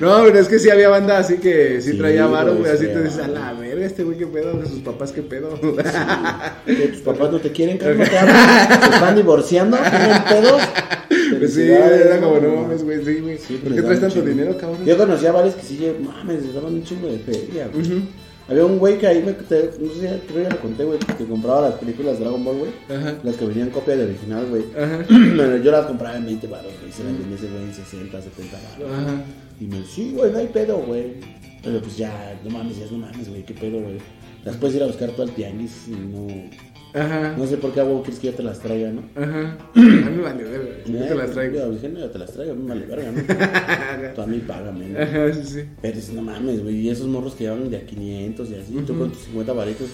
[0.00, 2.70] no, pero es que sí había banda así que sí, traía varo, güey.
[2.70, 5.58] Así sí, te dices, a la verga, este güey, qué pedo, sus papás, qué pedo.
[6.66, 8.06] ¿Que tus papás no te quieren, cabrón?
[8.08, 8.68] ¿Te hablan?
[8.80, 9.76] ¿Se están divorciando?
[9.76, 10.62] ¿Tienen pedos?
[11.38, 13.38] Pues sí, era como, no mames, güey, sí, güey.
[13.38, 14.84] Sí, ¿Por qué traes tanto dinero, cabrón?
[14.84, 17.86] Yo conocía varios que sí, mames, les daban un chingo de feria, güey.
[17.86, 18.00] Ujú.
[18.50, 20.98] Había un güey que ahí me, te- no sé, si- creo que lo conté, güey,
[20.98, 22.70] que compraba las películas de Dragon Ball, güey.
[22.88, 23.16] Ajá.
[23.22, 24.64] Las que venían copia de original, güey.
[24.74, 25.04] Ajá.
[25.08, 26.90] Bueno, yo las compraba en 20 baros, güey.
[26.92, 28.90] Se las vendía ese güey en 60, 70 baros.
[28.98, 29.22] Ajá.
[29.60, 31.16] Y me dice, sí, güey, no hay pedo, güey.
[31.62, 33.96] Pero pues ya, no mames, ya no mames, güey, qué pedo, güey.
[34.44, 36.28] Las puedes ir a buscar todo al tianguis y no.
[36.94, 37.34] Ajá.
[37.36, 39.02] No sé por qué a huevo quieres que yo te las traiga, ¿no?
[39.14, 39.58] Ajá.
[39.74, 40.70] A mí vale verga.
[40.86, 41.54] Yo te las traigo.
[41.56, 44.14] Yo dije, no, yo te las traigo, a mí vale verga, ¿no?
[44.14, 44.98] Tú a mí págame, ¿no?
[45.02, 45.64] Ajá, sí, sí.
[45.82, 48.72] Pero dices, no mames, güey, y esos morros que llevan de a 500 y así,
[48.86, 49.00] tú Ujú.
[49.02, 49.88] con tus 50 varitos,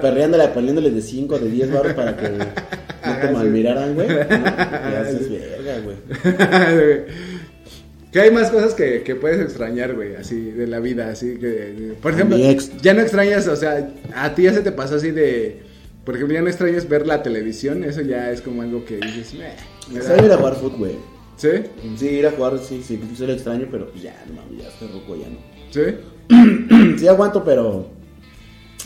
[0.00, 4.08] perreándole, poniéndole de 5, de 10 baros para que no te malmiraran, güey.
[4.08, 4.14] ¿no?
[4.90, 5.96] Y haces verga, güey.
[8.12, 11.94] Que hay más cosas que, que puedes extrañar, güey, así, de la vida, así que...
[12.02, 12.36] Por ejemplo,
[12.82, 15.62] ya no extrañas, o sea, a ti ya se te pasó así de...
[16.04, 19.34] Por ejemplo, ya no extrañas ver la televisión, eso ya es como algo que dices...
[20.02, 20.92] Salir ir a jugar fútbol, güey.
[21.36, 21.48] ¿Sí?
[21.96, 24.68] Sí, ir a jugar, sí, sí, sí lo extraño, pero pues ya, no mames, ya
[24.68, 25.38] estoy roco, ya no.
[25.70, 26.96] ¿Sí?
[26.98, 27.99] Sí aguanto, pero...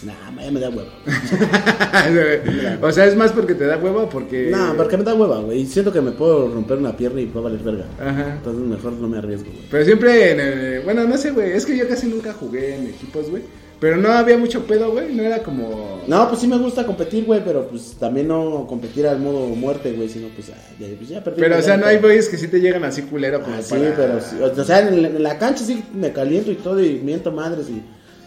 [0.02, 0.90] Nah, ya me da hueva.
[2.82, 4.48] o sea, es más porque te da hueva o porque...
[4.50, 5.60] Nah, porque me da hueva, güey.
[5.60, 7.84] Y siento que me puedo romper una pierna y puedo valer verga.
[8.00, 8.34] Ajá.
[8.36, 9.64] Entonces mejor no me arriesgo, güey.
[9.70, 10.80] Pero siempre en el...
[10.80, 11.52] Bueno, no sé, güey.
[11.52, 13.42] Es que yo casi nunca jugué en equipos, güey.
[13.80, 15.14] Pero no había mucho pedo, güey.
[15.14, 16.02] No era como...
[16.06, 19.92] No, pues sí me gusta competir, güey, pero pues también no competir al modo muerte,
[19.92, 21.40] güey, sino pues, ah, ya, pues ya perdí.
[21.40, 23.74] Pero, o sea, no hay güeyes que sí te llegan así culero como Ah, sí,
[23.74, 23.94] para...
[23.96, 27.00] pero sí, o sea, en la, en la cancha sí me caliento y todo y
[27.02, 27.82] miento madres y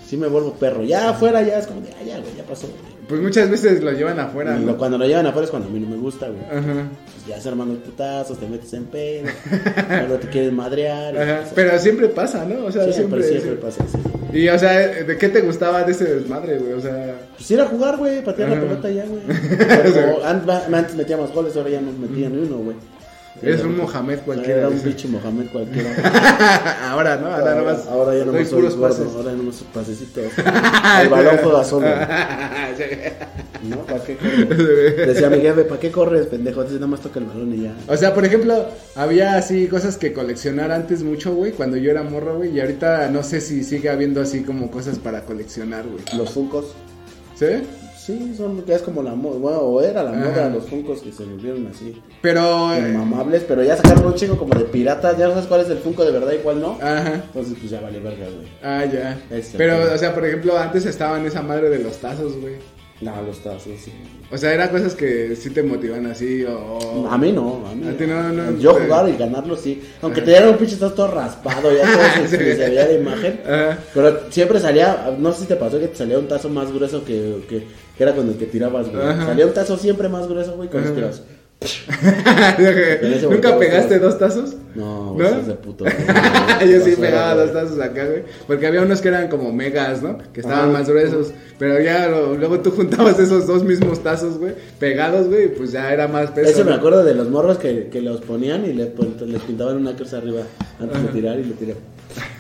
[0.08, 0.84] sí me vuelvo perro.
[0.84, 2.68] Ya afuera ya es como de, ah, ya, güey, ya pasó.
[2.68, 2.98] güey.
[3.08, 5.80] Pues muchas veces lo llevan afuera, Y cuando lo llevan afuera es cuando a mí
[5.80, 6.44] no me gusta, güey.
[6.44, 6.90] Ajá.
[7.14, 9.30] Pues ya se arman los putazos, te metes en pedo,
[9.90, 11.18] luego te quieren madrear.
[11.18, 11.50] Ajá.
[11.56, 12.66] Pero siempre pasa, ¿no?
[12.66, 13.42] O sea, siempre, siempre...
[13.42, 13.98] siempre pasa eso.
[14.34, 16.74] Y, o sea, ¿de qué te gustaba de ese desmadre, güey?
[16.74, 17.16] O sea...
[17.38, 19.22] Pues ir a jugar, güey, patear la pelota ya, güey.
[19.58, 22.76] Pero antes, antes metía más goles, ahora ya no metía ni uno, güey.
[23.42, 24.60] Eres un Mohamed cualquiera.
[24.60, 25.92] Era un pinche Mohamed cualquiera.
[26.90, 27.28] ahora, ¿no?
[27.28, 27.86] Ahora nomás...
[27.88, 30.26] ahora ya no soy puros gordo, ahora ya no pasecitos.
[31.02, 31.88] El balón juega solo.
[33.64, 33.78] ¿No?
[33.86, 34.58] ¿Para qué corres?
[35.08, 36.64] Decía mi jefe, ¿para qué corres, pendejo?
[36.64, 37.74] Dice, nada más toca el balón y ya.
[37.88, 42.04] O sea, por ejemplo, había así cosas que coleccionar antes mucho, güey, cuando yo era
[42.04, 46.04] morro, güey, y ahorita no sé si sigue habiendo así como cosas para coleccionar, güey.
[46.16, 46.76] Los funcos.
[47.36, 47.46] ¿Sí?
[48.08, 51.12] Sí, son, ya es como la moda, bueno, o era la moda los funcos que
[51.12, 52.02] se volvieron así.
[52.22, 52.74] Pero...
[52.74, 55.70] eh, Inmamables, pero ya sacaron un chingo como de piratas, ya no sabes cuál es
[55.70, 56.78] el funko de verdad y cuál no.
[56.82, 57.16] Ajá.
[57.16, 58.48] Entonces pues ya vale verga, güey.
[58.64, 59.20] Ah, ya.
[59.30, 59.92] Ese, Pero, ok.
[59.96, 62.56] o sea, por ejemplo, antes estaban esa madre de los tazos, güey.
[63.00, 63.92] No, los tazos, sí.
[64.32, 67.08] O sea, eran cosas que sí te motivan así o...
[67.10, 67.88] A mí no, a mí.
[67.88, 69.84] A ti no, no, Yo te- jugar y ganarlo sí.
[70.02, 73.40] Aunque te dieran un pinche tazo todo raspado, ya todo se, se veía la imagen.
[73.46, 73.78] Ajá.
[73.94, 77.06] Pero siempre salía, no sé si te pasó que te salía un tazo más grueso
[77.06, 79.06] que, que, que era con el que tirabas, güey.
[79.06, 79.28] Ajá.
[79.28, 81.22] Salía un tazo siempre más grueso, güey, con tirabas.
[83.30, 84.56] ¿Nunca pegaste dos tazos?
[84.76, 85.42] No, ¿No?
[85.42, 85.86] de puto.
[86.66, 88.24] Yo sí pegaba dos tazos acá, güey.
[88.46, 90.18] Porque había unos que eran como megas, ¿no?
[90.34, 91.32] Que estaban más gruesos.
[91.58, 94.54] Pero ya lo- luego tú juntabas esos dos mismos tazos, güey.
[94.80, 95.46] Pegados, güey.
[95.46, 96.50] y Pues ya era más peso.
[96.50, 99.78] Ese me acuerdo de los morros que, que los ponían y le, pon- le pintaban
[99.78, 100.42] una cruz arriba
[100.80, 101.76] antes de tirar y le tiré.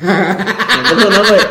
[0.01, 1.41] No, no, güey.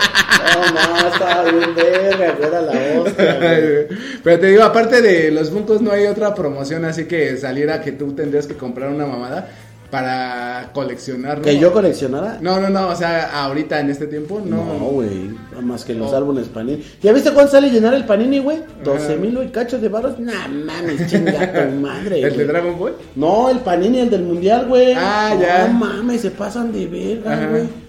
[0.57, 3.87] No, no, estaba bien verga, güey, era la hostia, güey.
[4.23, 7.93] Pero te digo, aparte de los Funkos, no hay otra promoción así que saliera que
[7.93, 9.49] tú tendrías que comprar una mamada.
[9.91, 11.39] para coleccionar.
[11.39, 11.45] ¿no?
[11.45, 12.39] ¿Que yo coleccionara?
[12.41, 14.57] No, no, no, o sea, ahorita en este tiempo, no.
[14.57, 15.31] No, güey.
[15.53, 16.17] Nada más que los Oh.
[16.17, 16.83] álbumes Panini.
[17.01, 18.59] ¿Ya viste cuánto sale llenar el Panini, güey?
[18.83, 20.19] 12 mil y cachos de baros.
[20.19, 22.17] Nah, mames, chinga tu madre.
[22.21, 22.47] ¿El de güey.
[22.49, 22.97] Dragon Ball?
[23.15, 24.93] No, el Panini, el del mundial, güey.
[24.97, 25.69] Ah, ya.
[25.69, 27.86] No mames, se pasan de verga, güey.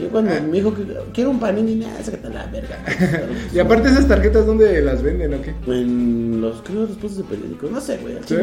[0.00, 0.82] Yo cuando me dijo que
[1.12, 2.78] quiero un Panini, nada, sácate la verga.
[3.54, 5.54] Y aparte esas tarjetas, ¿dónde las venden o qué?
[5.66, 7.70] En los, creo, los puestos de periódicos.
[7.70, 8.14] No sé, güey.
[8.26, 8.36] ¿Sí?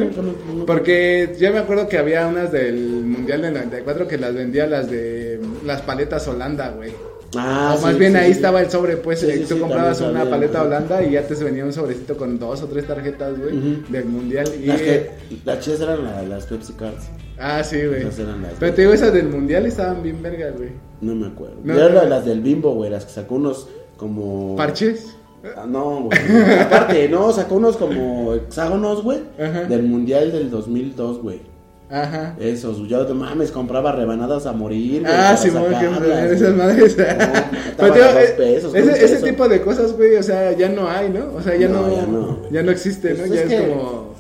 [0.65, 4.89] Porque yo me acuerdo que había unas del Mundial del 94 que las vendía las
[4.89, 6.91] de las paletas Holanda, güey.
[7.35, 8.31] Ah, o más sí, bien sí, ahí sí.
[8.33, 10.67] estaba el sobre, pues eh, tú comprabas una sabía, paleta ajá.
[10.67, 14.47] Holanda y ya te venía un sobrecito con dos o tres tarjetas, güey, del Mundial.
[14.61, 15.11] Y, Las, que,
[15.43, 17.03] las chidas eran la- las Pepsi Cards.
[17.39, 18.01] Ah, sí, güey.
[18.01, 20.71] Esas eran las Pero te digo, esas del Mundial estaban bien vergas, güey.
[21.01, 21.57] No me acuerdo.
[21.63, 22.01] No, Yo no.
[22.01, 22.89] de las del Bimbo, güey.
[22.89, 24.55] Las que sacó unos como.
[24.55, 25.15] ¿Parches?
[25.55, 26.19] Ah, no, güey.
[26.61, 29.19] Aparte, no, sacó unos como hexágonos, güey.
[29.39, 29.65] Ajá.
[29.65, 31.41] Del mundial del 2002, güey.
[31.89, 32.35] Ajá.
[32.39, 35.03] Esos, yo no mames, compraba rebanadas a morir.
[35.03, 36.97] güey, Ah, sí, güey, que esas madres.
[36.97, 41.33] No, eh, pesos, ese, ese tipo de cosas, güey, o sea, ya no hay, ¿no?
[41.35, 42.39] O sea, ya No, no, ya no.
[42.51, 43.19] ya no existe, ¿no?
[43.19, 44.13] Pues ya es es que- como,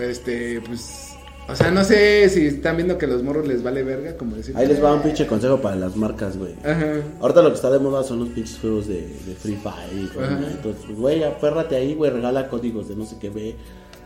[0.00, 1.07] este, pues,
[1.48, 4.54] o sea, no sé si están viendo que los morros les vale verga, como decir.
[4.56, 6.54] Ahí les va un pinche consejo para las marcas, güey.
[6.64, 7.00] Ajá.
[7.20, 9.90] Ahorita lo que está de moda son los pinches juegos de, de Free Fire.
[9.92, 10.56] Entonces,
[10.86, 13.56] pues, güey, aférrate ahí, güey, regala códigos de no sé qué ve.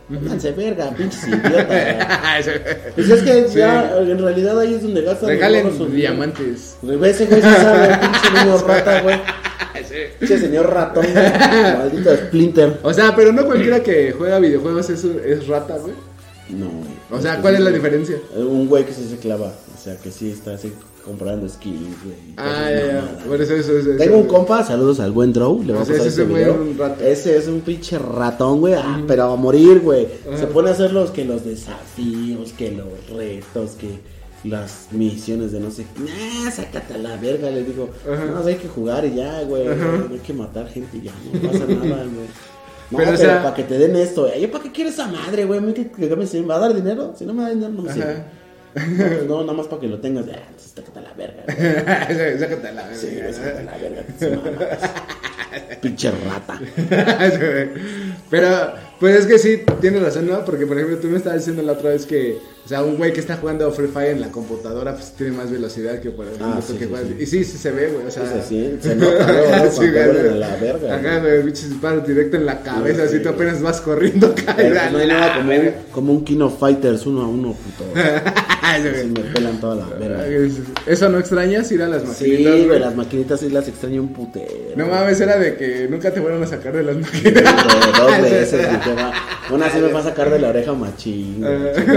[0.07, 2.49] Pónganse verga, pinches idiotas.
[2.95, 3.57] Pues es que Sí.
[3.59, 6.77] ya, en realidad ahí es donde gastan los Regalen diamantes.
[6.81, 9.17] Güey, ve ese güey sí sabe, pinche niño rata, güey.
[10.19, 11.77] Pinche señor ratón, güey.
[11.77, 12.79] Maldito Splinter.
[12.81, 15.93] O sea, pero no cualquiera que juega videojuegos es, es rata, güey.
[16.49, 16.92] No, güey.
[17.13, 18.17] O sea, ¿cuál es la diferencia?
[18.35, 20.73] Un güey que sí se clava, o sea, que sí está así
[21.05, 22.15] comprando skins, güey.
[22.37, 23.25] Ah, ya, ya.
[23.25, 23.91] Por eso, eso, eso.
[23.97, 26.53] Tengo un compa, saludos al buen Drow, le vamos a pasar ese este video.
[26.53, 27.03] es un rato.
[27.03, 30.07] Ese es un pinche ratón, güey, ah, pero a morir, güey.
[30.35, 33.99] Se pone a hacer los que los desafíos, que los retos, que
[34.43, 38.67] las misiones de no sé, nah, sácate a la verga, le digo, no, hay que
[38.67, 42.27] jugar y ya, güey, hay que matar gente y ya, no pasa nada, güey.
[42.93, 45.07] No, Pero, pero, o sea- para que te den esto, ¿yo para qué quiero esa
[45.07, 45.59] madre, güey?
[45.59, 47.13] ¿Me, que, que me, ¿Me va a dar dinero?
[47.17, 48.23] Si no me da dinero, no me sirve.
[48.75, 51.43] No, pues no, nada más para que lo tengas, ah, entonces sácate a la verga,
[51.45, 52.39] güey.
[52.39, 52.95] Sácate a la verga.
[52.97, 54.91] Sí, sácate a la verga, que mamas.
[55.81, 56.59] Pinche rata.
[58.29, 60.43] Pero, pues es que sí, tienes razón, ¿no?
[60.45, 63.11] Porque, por ejemplo, tú me estabas diciendo la otra vez que, o sea, un güey
[63.11, 66.47] que está jugando Free Fire en la computadora, pues tiene más velocidad que, por ejemplo,
[66.47, 67.15] Ah, sí, que sí, sí.
[67.19, 68.23] Y sí, sí se ve, güey, o sea.
[68.47, 70.39] Sí, se nota, luego, Sí, güey, güey.
[70.39, 71.31] la verga, Ajá, güey.
[71.33, 73.35] güey, pinches disparos directo en la cabeza, Sí, así tú güey.
[73.35, 74.69] apenas vas corriendo, cae.
[74.71, 77.91] pues, no hay nada como un, como un King of Fighters uno a uno, puto.
[78.63, 80.25] Así me pelan toda la verga.
[80.87, 82.53] Eso no extrañas ir a las Sí, maquinitas.
[82.53, 82.79] güey, güey?
[82.79, 84.47] las maquinitas sí las extraño un putero.
[84.75, 87.53] No mames, era de que nunca te fueron a sacar de las Sí, maquinitas.
[87.65, 88.95] güey, Dos veces, güey.
[89.53, 91.41] Una sí me va a sacar de la oreja machín.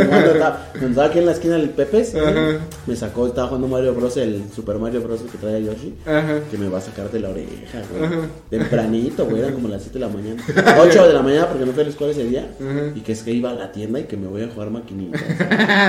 [0.08, 2.58] Cuando estaba, aquí en la esquina del Pepes, Ajá.
[2.86, 5.94] me sacó, estaba jugando Mario Bros, el Super Mario Bros que trae Yoshi.
[6.04, 6.40] Ajá.
[6.50, 8.04] Que me va a sacar de la oreja, güey.
[8.04, 8.16] Ajá.
[8.50, 10.42] Tempranito, güey, eran como las 7 de la mañana.
[10.80, 12.46] 8 de la mañana porque no fui a la escuela ese día.
[12.94, 15.22] Y que es que iba a la tienda y que me voy a jugar maquinitas.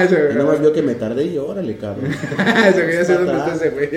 [0.08, 2.12] Y nada más vio que me tardé y yo, órale, cabrón.
[2.38, 2.78] Atrás.
[2.78, 3.90] está ese güey.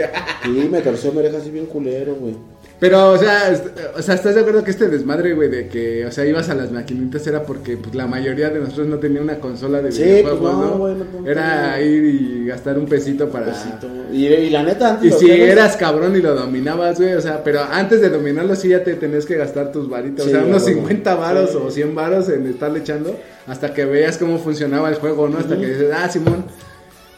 [0.46, 2.34] Y me torció mi oreja así bien culero, güey.
[2.80, 3.52] Pero, o sea,
[3.94, 6.54] o sea, ¿estás de acuerdo que este desmadre, güey, de que, o sea, ibas a
[6.54, 10.02] las maquinitas era porque pues, la mayoría de nosotros no tenía una consola de Sí,
[10.02, 10.38] videojuegos,
[10.78, 11.20] pues, no, ¿no?
[11.20, 11.82] no, era tenía.
[11.82, 13.46] ir y gastar un pesito para...
[13.48, 13.86] Besito.
[14.10, 17.44] Y, y la neta, antes Y si eras cabrón y lo dominabas, güey, o sea,
[17.44, 20.44] pero antes de dominarlo sí ya te tenías que gastar tus varitos, Sí, o sea,
[20.44, 20.80] unos huevo.
[20.80, 23.14] 50 varos o 100 varos en estarle echando
[23.46, 25.36] hasta que veas cómo funcionaba el juego, ¿no?
[25.38, 26.44] Hasta que dices, ah, Simón.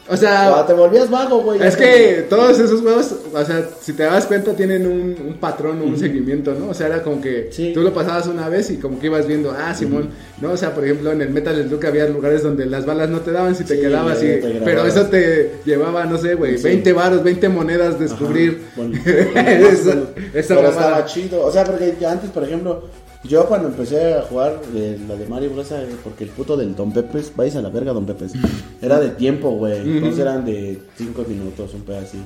[0.09, 1.61] O sea, te volvías vago, güey.
[1.63, 5.81] es que todos esos juegos, o sea, si te das cuenta, tienen un, un patrón,
[5.81, 6.69] un seguimiento, ¿no?
[6.69, 7.71] O sea, era como que Sí.
[7.73, 10.09] tú lo pasabas una vez y como que ibas viendo, ah, Simón,
[10.41, 10.51] ¿no?
[10.51, 13.31] O sea, por ejemplo, en el Metal Slug había lugares donde las balas no te
[13.31, 14.25] daban si te Sí, quedabas y...
[14.27, 16.63] te pero eso te llevaba, no sé, güey, Sí.
[16.65, 18.61] 20 varos, 20 monedas descubrir.
[18.75, 21.45] Bueno, Eso- esa pero estaba chido.
[21.45, 22.83] O sea, porque ya antes, por ejemplo,
[23.23, 25.71] yo cuando empecé a jugar eh, la de Mario Bros.
[25.71, 28.33] eh, porque el puto del Don Pepes, vais a la verga, Don Pepes,
[28.81, 29.77] era de tiempo, güey.
[29.79, 32.19] Entonces eran de 5 minutos, un así.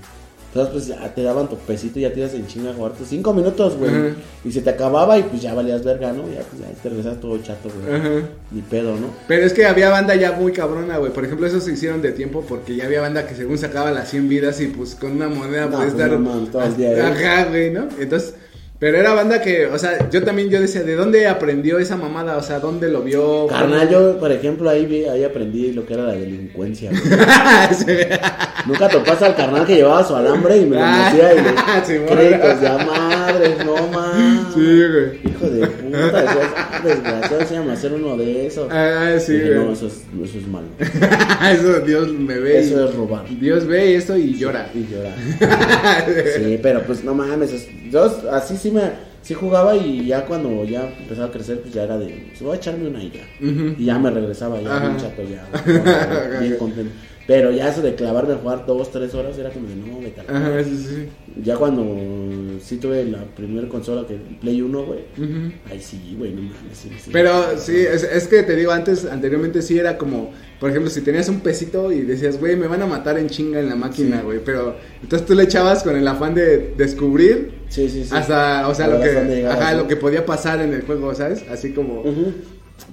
[0.53, 2.93] Entonces, pues ya te daban tu pesito y ya te ibas en chinga a jugar
[2.93, 3.91] tus 5 minutos, güey.
[3.93, 4.15] Ajá.
[4.45, 6.23] Y se te acababa y pues ya valías verga, ¿no?
[6.29, 8.23] Ya, pues, ya te regresas todo chato, güey.
[8.51, 9.07] Ni pedo, ¿no?
[9.27, 11.11] Pero es que había banda ya muy cabrona, güey.
[11.11, 14.09] Por ejemplo, eso se hicieron de tiempo porque ya había banda que según sacaba las
[14.09, 16.19] 100 vidas y pues con una moneda No, puedes pues, dar.
[16.19, 17.01] no todo el día, ¿eh?
[17.01, 17.89] Ajá, güey, ¿no?
[17.99, 18.33] Entonces,
[18.79, 22.37] pero era banda que, o sea, yo también yo decía, ¿de dónde aprendió esa mamada?
[22.37, 23.47] O sea, ¿dónde lo vio?
[23.47, 26.91] Carnal, yo, por ejemplo, ahí, vi- ahí aprendí lo que era la delincuencia.
[27.71, 27.85] Sí.
[28.65, 31.37] Nunca topaste al carnal que llevaba su alambre y me lo Ah, metía y
[31.85, 32.15] sí, le bueno.
[32.21, 34.53] créditos de a madre, no más.
[34.53, 35.19] Sí, güey.
[35.33, 36.25] Hijo de puta.
[36.27, 38.67] Ah, desgraciado, enséñame a hacer uno de esos.
[38.71, 40.67] Ah, sí, Dije, no, eso es, eso es malo.
[41.51, 42.53] Eso Dios me ve.
[42.55, 43.25] y- Eso es robar.
[43.39, 44.69] Dios ve esto y llora.
[44.73, 45.13] Y llorar.
[46.35, 47.53] Sí, pero pues no mames.
[47.53, 48.81] es- Yo así sí me
[49.21, 52.53] sí jugaba y ya cuando ya empezaba a crecer, pues ya era de, pues voy
[52.53, 53.45] a echarme una y ya.
[53.45, 53.75] Ujú.
[53.77, 56.39] Y ya me regresaba, ya bien chato, ya.
[56.39, 56.91] bien contento.
[57.27, 60.21] Pero ya eso de clavarme a jugar dos, tres horas era como de no, vete
[60.21, 61.07] Ajá, sí, sí.
[61.43, 64.99] Ya cuando sí tuve la primera consola que Play 1, güey.
[65.17, 65.51] Ujú.
[65.69, 66.55] Ay, sí, güey, no mames.
[66.73, 67.09] Sí, sí.
[67.11, 71.01] Pero sí, es, es que te digo, antes, anteriormente sí era como, por ejemplo, si
[71.01, 74.19] tenías un pesito y decías, güey, me van a matar en chinga en la máquina,
[74.19, 74.23] Sí.
[74.25, 74.39] güey.
[74.43, 78.09] Pero entonces tú le echabas con el afán de descubrir Sí, sí, sí.
[78.13, 81.43] hasta, o sea, lo que, ajá, lo que podía pasar en el juego, ¿sabes?
[81.51, 82.33] Así como Ujú.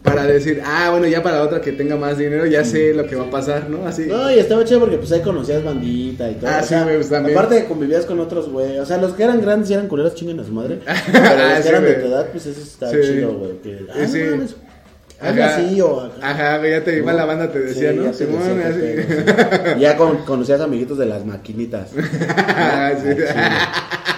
[0.05, 3.07] Para decir, ah, bueno, ya para la otra que tenga más dinero, ya sé lo
[3.07, 3.87] que va a pasar, ¿no?
[3.87, 4.03] Así.
[4.07, 6.51] No, y estaba chido porque pues ahí conocías bandita y todo.
[6.51, 7.37] Ah, o sí, güey, pues, también.
[7.37, 8.79] Aparte de convivías con otros, güey.
[8.79, 10.79] O sea, los que eran grandes y eran culeros chinguen a su madre.
[11.13, 12.97] Pero los Ah, que sí, eran de tu edad, pues eso está Sí.
[13.03, 13.53] chido, güey.
[13.63, 14.21] Que, ah, Sí.
[14.39, 14.45] no
[15.27, 15.57] Ajá.
[15.57, 16.15] así o acá.
[16.31, 18.05] Ajá, güey, ya te iba la banda, te decía, Sí, ¿no?
[18.05, 19.73] ya Simón, decía así.
[19.75, 19.81] sí.
[19.81, 21.89] Ya con- conocías amiguitos de las maquinitas.
[22.57, 23.09] Ah, sí.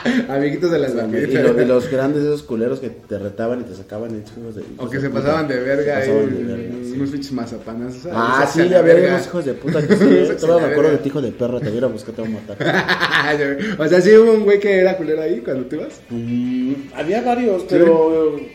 [0.29, 1.43] Amiguitos de las y, banditas.
[1.45, 4.65] lo- y los grandes esos culeros que te retaban y te sacaban en juegos de.
[4.79, 6.93] O que se pasaban de verga, Se ahí, pasaban de verga, sí.
[6.97, 7.95] unos pinches mazapanas.
[8.13, 10.29] Ah, sí, había unos hijos de puta que sí.
[10.33, 12.15] A Todavía me acuerdo de ti, hijo de perro, te voy a ir a buscar,
[12.15, 13.57] te voy a matar.
[13.79, 16.01] o sea, sí hubo un güey que era culero ahí cuando tú ibas.
[16.11, 18.53] Mm, había varios, pero sí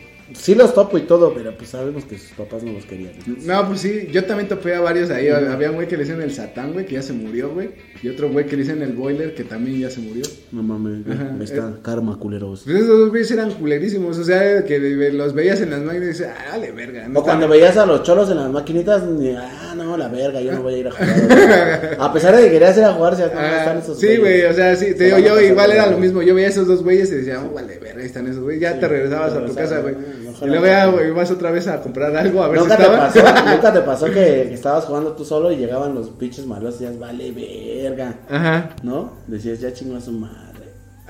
[0.54, 3.12] los topo y todo, pero pues sabemos que sus papás no los querían.
[3.44, 5.28] No, pues sí, yo también topé a varios ahí.
[5.28, 7.70] Había un güey que le dicen el Satán, güey, que ya se murió, güey.
[8.02, 10.24] Y otro güey que le dicen el Boiler, que también ya se murió.
[10.50, 12.62] No mames, me está karma, culeros.
[12.64, 14.18] Pues esos dos güeyes eran culerísimos.
[14.18, 14.78] O sea, que
[15.12, 17.08] los veías en las máquinas y dices, ah, dale, verga.
[17.14, 20.52] O cuando veías a los cholos en las maquinitas, ni, ah, no, la verga, yo
[20.52, 21.96] no voy a ir a jugar.
[22.00, 24.52] a pesar de que querías ir a jugar, si Ah, están esos sí, güey, o
[24.54, 26.22] sea, sí, te digo, yo igual era lo mismo.
[26.22, 28.62] Yo veía a esos dos güeyes y decía, oh, vale, verga, ahí están esos güeyes.
[28.62, 29.94] Ya Sí, te regresabas a tu casa, güey.
[29.94, 32.82] ah, Y luego ya güey, ibas otra vez a comprar algo, a ver ¿Nunca si
[32.82, 33.18] te, pasó,
[33.52, 36.84] ¿Nunca te pasó que, que estabas jugando tú solo y llegaban los pinches malos y
[36.84, 38.14] decías, vale, verga?
[38.28, 38.70] Ajá.
[38.82, 39.12] ¿No?
[39.26, 40.41] Decías, ya chingó a su madre.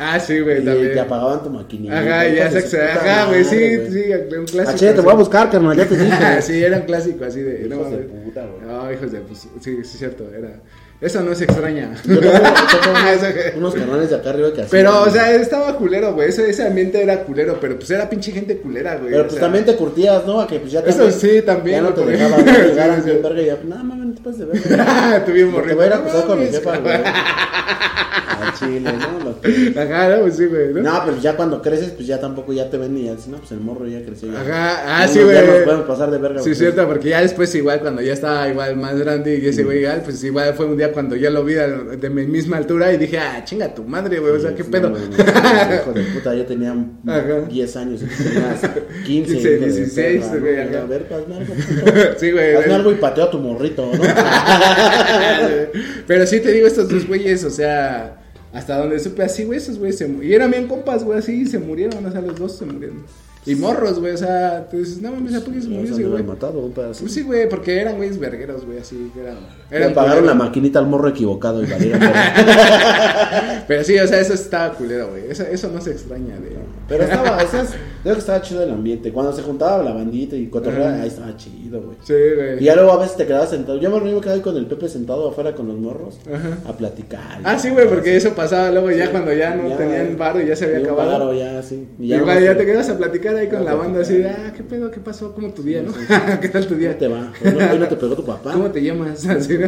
[0.04, 0.92] Ah, sí, güey, Y también.
[0.92, 1.98] te apagaban tu maquinita.
[1.98, 3.58] Ajá, ya se puta Ajá, güey, sí,
[3.90, 4.02] sí,
[4.36, 4.70] un clásico.
[4.74, 6.42] Ah, che, te voy a buscar, carnal, ya te dije.
[6.42, 7.68] sí, era un clásico así de.
[7.68, 8.72] No, Hijos de puta, güey.
[8.72, 9.20] No, hijos de.
[9.20, 10.28] Pues, sí, sí, es cierto.
[10.36, 10.60] Era.
[11.00, 11.92] Eso no se extraña.
[12.04, 12.32] Yo tengo,
[13.56, 14.70] unos, unos canales de acá arriba que hacían.
[14.70, 16.28] Pero, o sea, estaba culero, güey.
[16.28, 19.10] Ese, ese ambiente era culero, pero pues era pinche gente culera, güey.
[19.10, 19.42] Pero o pues sea.
[19.42, 20.40] también te curtías, ¿no?
[20.40, 23.46] A que pues ya Eso sí, también, Ya no te dejaban llegar a verga y
[23.46, 24.46] ya, no mames, no te pases de
[24.76, 25.24] verga.
[25.24, 25.74] Tú bien Te morrito.
[25.76, 26.94] voy a ir a No acusar con mi jefa, güey.
[26.94, 29.24] A Chile, ¿no?
[29.24, 30.74] Lo que- Ajá, no, pues sí, güey.
[30.74, 30.82] ¿no?
[30.82, 33.38] No, pero ya cuando creces, pues ya tampoco ya te ven y ya dices, no,
[33.38, 34.32] pues el morro ya creció.
[34.32, 35.34] Ya, Ajá, ah, Ya sí, güey.
[35.36, 36.42] Ya nos podemos pasar de verga.
[36.42, 39.78] Sí, cierto, porque ya después igual cuando ya estaba igual más grande y ese güey
[39.80, 42.92] igual, pues igual fue un día cuando ya lo vi de, de mi misma altura
[42.92, 44.90] y dije, ah, chinga tu madre, güey, o sea, qué No, pedo.
[44.90, 46.74] no, no, Hijo de puta, yo tenía
[47.06, 47.40] Ajá.
[47.48, 48.60] 10 años tenías
[49.06, 49.32] 15.
[49.32, 52.16] 15, hijo de 16, perra, güey, ¿no?
[52.18, 52.56] sí, güey.
[52.56, 54.01] Hazme algo y pateo a tu morrito, ¿no?
[56.06, 58.16] Pero sí te digo, estos dos güeyes, o sea,
[58.52, 61.46] hasta donde supe así, güey, esos güeyes se mu- Y eran bien compas, güey, así,
[61.46, 63.04] se murieron, o sea, los dos se murieron.
[63.44, 66.22] Y morros, güey, o sea, tú dices, no mames, ¿a poco se murió ese güey?
[66.22, 66.70] matado.
[66.72, 69.36] Pues sí, güey, porque eran güeyes vergueros, güey, así, que eran...
[69.68, 72.00] Le eran pagaron la maquinita al morro equivocado y valieron.
[73.66, 75.28] Pero sí, o sea, eso estaba culero, güey.
[75.28, 76.56] Eso, eso no se extraña de...
[76.88, 77.70] Pero estaba, esas,
[78.02, 79.12] creo que estaba chido el ambiente.
[79.12, 81.02] Cuando se juntaba la bandita y cotorreaba, Ajá.
[81.02, 81.96] ahí estaba chido, güey.
[82.04, 82.60] Sí, güey.
[82.60, 83.80] Y ya luego a veces te quedabas sentado.
[83.80, 86.58] Yo me quedaba ahí con el Pepe sentado afuera con los morros Ajá.
[86.68, 87.40] a platicar.
[87.42, 90.54] Ah, sí, güey, porque eso pasaba luego ya cuando ya no tenían varo y ya
[90.54, 91.34] se había acabado.
[91.34, 91.88] ya, sí.
[91.98, 94.90] Y ya te quedas a platicar ahí con la banda así de, ah, ¿qué pedo?
[94.90, 95.34] ¿Qué pasó?
[95.34, 95.92] ¿Cómo tu día, no?
[96.40, 96.98] ¿Qué tal tu ¿Cómo día?
[96.98, 97.32] te va?
[97.44, 98.50] Hoy no, te pegó tu papá.
[98.52, 99.26] ¿Cómo te llamas?
[99.26, 99.58] Así.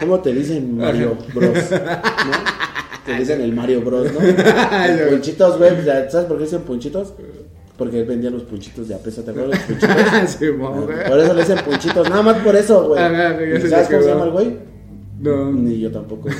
[0.00, 1.70] ¿Cómo te dicen Mario Bros?
[1.70, 2.64] ¿No?
[3.06, 4.20] Te dicen el Mario Bros, ¿no?
[4.20, 5.70] Los punchitos, güey.
[5.84, 7.14] ¿Sabes por qué dicen punchitos?
[7.76, 9.58] Porque él vendía los punchitos de a peso, ¿te acuerdas?
[9.68, 10.30] Los punchitos.
[10.38, 11.08] Sí, mo, güey.
[11.08, 13.02] Por eso le dicen punchitos, nada más por eso, güey.
[13.02, 14.73] Ajá, güey, ya ¿Y sé ¿Sabes cómo se llama el güey?
[15.24, 15.52] No.
[15.52, 16.28] Ni yo tampoco.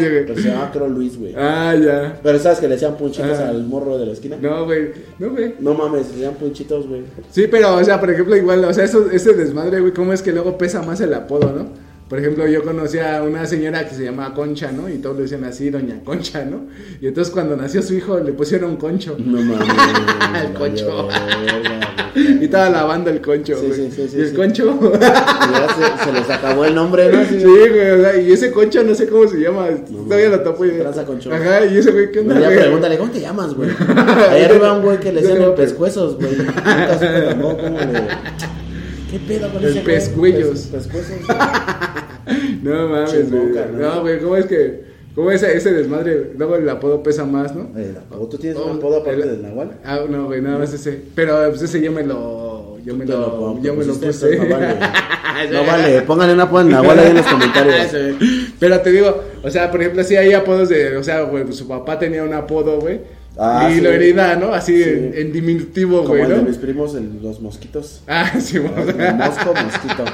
[0.00, 1.34] Pero se llama creo Luis, güey.
[1.34, 2.20] Ah, ya.
[2.22, 3.48] Pero sabes que le decían punchitos Ajá.
[3.48, 4.36] al morro de la esquina.
[4.40, 4.90] No, güey.
[5.18, 5.54] No, güey.
[5.60, 7.02] No mames, le decían punchitos, güey.
[7.30, 10.20] Sí, pero, o sea, por ejemplo, igual, o sea, eso, ese desmadre, güey, ¿cómo es
[10.20, 11.89] que luego pesa más el apodo, no?
[12.10, 14.88] Por ejemplo, yo conocí a una señora que se llamaba Concha, ¿no?
[14.88, 16.64] Y todos le decían así, Doña Concha, ¿no?
[17.00, 19.16] Y entonces cuando nació su hijo le pusieron Concho.
[19.18, 19.68] No mames.
[20.44, 21.08] El concho.
[22.16, 23.90] Y estaba lavando el concho, Sí, güey.
[23.92, 24.78] sí, sí, y el concho.
[25.00, 27.24] Ya se, se les acabó el nombre, ¿no?
[27.24, 29.68] Sí, güey, o sea, y ese concho no sé cómo se llama.
[30.08, 30.70] Todavía lo topo y.
[30.72, 31.32] Tranza concho.
[31.32, 32.56] Ajá, y ese güey, ¿qué onda, güey?
[32.58, 33.70] pregúntale, ¿cómo te llamas, güey?
[34.30, 36.36] Ahí arriba un güey que le decían el pescuezos, güey.
[36.36, 38.00] Nunca supe tampoco cómo le...
[39.10, 39.84] ¿Qué pedo con El ese güey?
[39.94, 40.48] pescuellos.
[40.48, 41.16] Pes- Pescuezos.
[42.62, 43.42] No mames, güey.
[43.78, 44.90] No, güey, ¿cómo es que.?
[45.14, 47.68] como ese, ese desmadre, luego el apodo pesa más, ¿no?
[47.76, 48.28] El apodo.
[48.28, 49.72] ¿Tú tienes Oh, un apodo aparte el- del Nahual?
[49.84, 51.02] Ah, no, güey, nada más ese.
[51.16, 52.78] Pero pues ese yo me lo.
[52.84, 53.18] Yo me lo.
[53.56, 54.38] lo yo me lo pusiste, puse.
[54.38, 54.74] No vale.
[55.52, 56.02] No vale.
[56.02, 57.88] Pónganle un apodo del Nahual ahí en los comentarios.
[58.58, 60.96] Pero te digo, o sea, por ejemplo, sí hay apodos de.
[60.96, 63.00] O sea, güey, pues su papá tenía un apodo, güey.
[63.38, 63.80] Ah, y sí.
[63.80, 64.52] lo hereda, ¿no?
[64.52, 64.88] Así Sí.
[64.88, 66.42] en, en diminutivo, Como güey, de ¿no?
[66.42, 68.02] mis primos, el- los mosquitos.
[68.06, 68.70] Ah, sí, güey.
[69.14, 70.04] Mosco, mosquito.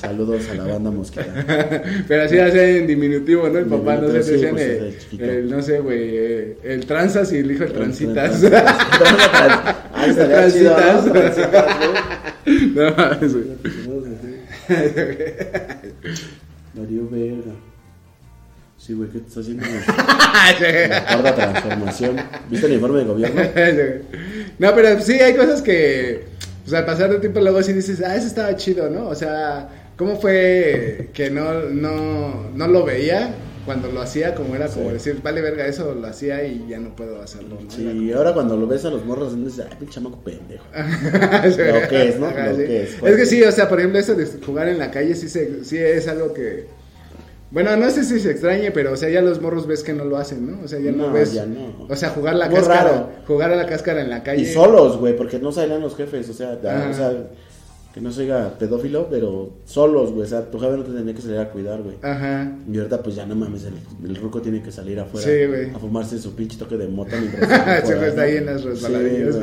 [0.00, 1.44] Saludos a la banda mosquita.
[2.08, 3.58] Pero así hacía en diminutivo, ¿no?
[3.58, 5.24] El papá, no sé, sí, decían pues, el, chiquito.
[5.24, 8.42] el, no sé, güey, eh, el tranzas y el hijo el transitas.
[9.94, 11.12] Ah, estaría chido, ¿no?
[11.12, 11.66] Transitas.
[12.44, 12.74] Güey.
[12.74, 13.44] no mames, güey.
[16.74, 17.52] Darío verga.
[18.78, 19.64] Sí, güey, ¿qué te está haciendo?
[19.64, 22.16] La cuarta transformación.
[22.50, 23.42] ¿Viste el informe de gobierno?
[24.58, 26.31] no, pero sí hay cosas que,
[26.64, 29.08] pues al pasar del tiempo luego sí dices, ah, eso estaba chido, ¿no?
[29.08, 34.34] O sea, ¿cómo fue que no, no, no lo veía cuando lo hacía?
[34.34, 34.92] Como era como Sí.
[34.94, 37.70] decir, vale verga, eso lo hacía y ya no puedo hacerlo, ¿no?
[37.70, 40.64] Sí, y ahora cuando lo ves a los morros, dices, ay, pinche chamaco pendejo.
[40.72, 42.26] Lo que es, ¿no?
[42.26, 42.64] Ajá, Lo sí.
[42.64, 45.14] que es, Es que sí, o sea, por ejemplo, eso de jugar en la calle
[45.14, 46.66] sí, se, sí es algo que...
[47.52, 50.04] Bueno, no sé si se extrañe, pero o sea, ya los morros ves que no
[50.04, 50.64] lo hacen, ¿no?
[50.64, 51.34] O sea, ya no, No, ves...
[51.34, 51.86] ya no.
[51.88, 53.08] O sea, jugar la Muy cáscara, raro.
[53.26, 54.40] jugar a la cáscara en la calle.
[54.42, 57.12] Y solos, güey, porque no salían los jefes, o sea, ya, o sea,
[57.92, 61.12] que no se diga pedófilo, pero solos, güey, o sea, tu jefe no te tenía
[61.14, 61.96] que salir a cuidar, güey.
[62.00, 62.50] Ajá.
[62.72, 63.74] Y ahorita, pues ya no mames, el,
[64.08, 65.70] el ruco tiene que salir afuera Sí, güey.
[65.70, 68.26] a fumarse su pinche toque de mota mientras afuera, está ¿no?
[68.28, 69.34] ahí en las resbaladillas.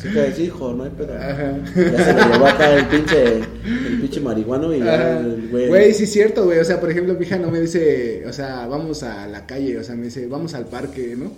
[0.00, 1.12] Sí, güey, sí, que hijo, no hay pedo.
[1.14, 1.58] Ajá.
[1.74, 5.68] Ya se lo llevó acá el pinche, el pinche marihuano y ya, güey.
[5.68, 6.60] Güey, sí es cierto, güey.
[6.60, 9.76] O sea, por ejemplo, mi hija no me dice, o sea, vamos a la calle,
[9.78, 11.32] o sea, me dice, vamos al parque, ¿no?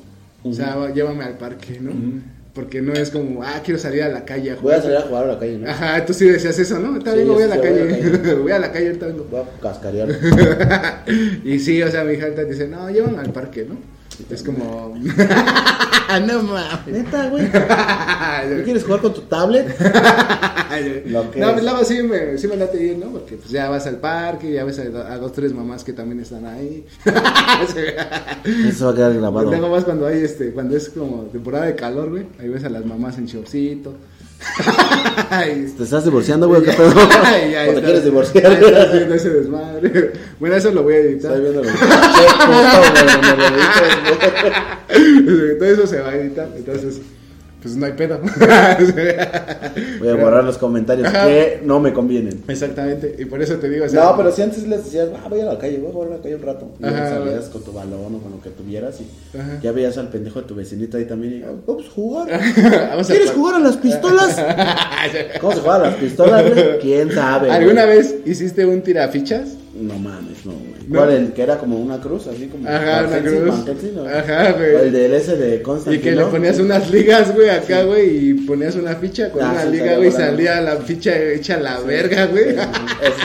[0.47, 1.91] O sea, va- llévame al parque, ¿no?
[2.55, 5.03] Porque no es como, ah, quiero salir a la calle a Voy a salir a
[5.03, 5.69] jugar a la calle, ¿no?
[5.69, 6.89] Ajá, tú sí decías eso, ¿no?
[6.89, 8.35] Ahorita Sí, vengo, voy a la sí, voy a la calle.
[8.43, 9.27] voy a la calle, ahorita vengo.
[9.29, 10.09] Voy a cascarear.
[11.45, 13.77] y sí, o sea, mi hija ahorita dice, no, llévame al parque, ¿no?
[14.31, 14.95] Es como,
[16.27, 16.87] no mames.
[16.87, 17.45] Neta, güey.
[18.59, 19.69] ¿No quieres jugar con tu tablet?
[21.07, 21.53] Lo que no, es.
[21.53, 23.07] pues luego sí me, sí me late bien, ¿no?
[23.07, 26.21] Porque pues ya vas al parque, ya ves a, a dos, tres mamás que también
[26.21, 26.85] están ahí.
[28.67, 29.51] Eso va a quedar grabado.
[29.51, 32.27] Luego más cuando hay este, cuando es como temporada de calor, güey.
[32.41, 33.95] Ahí ves a las mamás en shortcito.
[35.77, 36.63] ¿Te estás divorciando, güey?
[36.65, 36.91] ¿Qué pedo?
[36.91, 38.53] ¿O te quieres divorciar?
[38.53, 40.13] Estás viendo ese desmadre.
[40.39, 41.33] Bueno, eso lo voy a editar.
[41.33, 41.71] Estoy viendo lo
[45.25, 45.59] güey.
[45.59, 46.49] Todo eso se va a editar.
[46.57, 47.01] Entonces,
[47.65, 48.21] pues no hay pedo.
[49.99, 51.27] Voy a borrar los comentarios Ajá.
[51.27, 52.45] que no me convienen.
[52.47, 53.17] Exactamente.
[53.19, 55.41] Y por eso te digo, o sea, No, pero si antes les decías, ah, voy
[55.41, 56.69] a la calle, voy a jugar a la calle un rato.
[56.79, 59.61] Y Ajá, salías con tu balón o con lo que tuvieras y Ajá.
[59.63, 62.29] ya veías al pendejo de tu vecinito ahí también y, ah, vamos a jugar.
[62.91, 63.55] Vamos ¿Quieres jugar.
[63.55, 64.37] jugar a las pistolas?
[65.41, 66.45] ¿Cómo se juega a las pistolas?
[66.83, 67.47] ¿Quién sabe?
[67.47, 67.59] güey?
[67.61, 69.55] ¿Alguna vez hiciste un tirafichas?
[69.77, 70.75] No mames, no, güey.
[70.87, 70.99] ¿No?
[71.01, 71.11] ¿Cuál?
[71.13, 72.69] El que era como una cruz, así como.
[72.69, 73.55] Ajá, una cruz.
[74.07, 74.75] Ajá, güey.
[74.77, 76.03] el del ese de Y Constantino.
[76.05, 79.63] que le ponías unas ligas, güey, acá, güey, y ponías una ficha con Ah, una
[79.65, 82.51] sí, liga, güey, y salía la ficha hecha la verga, güey.
[82.51, 82.61] Ese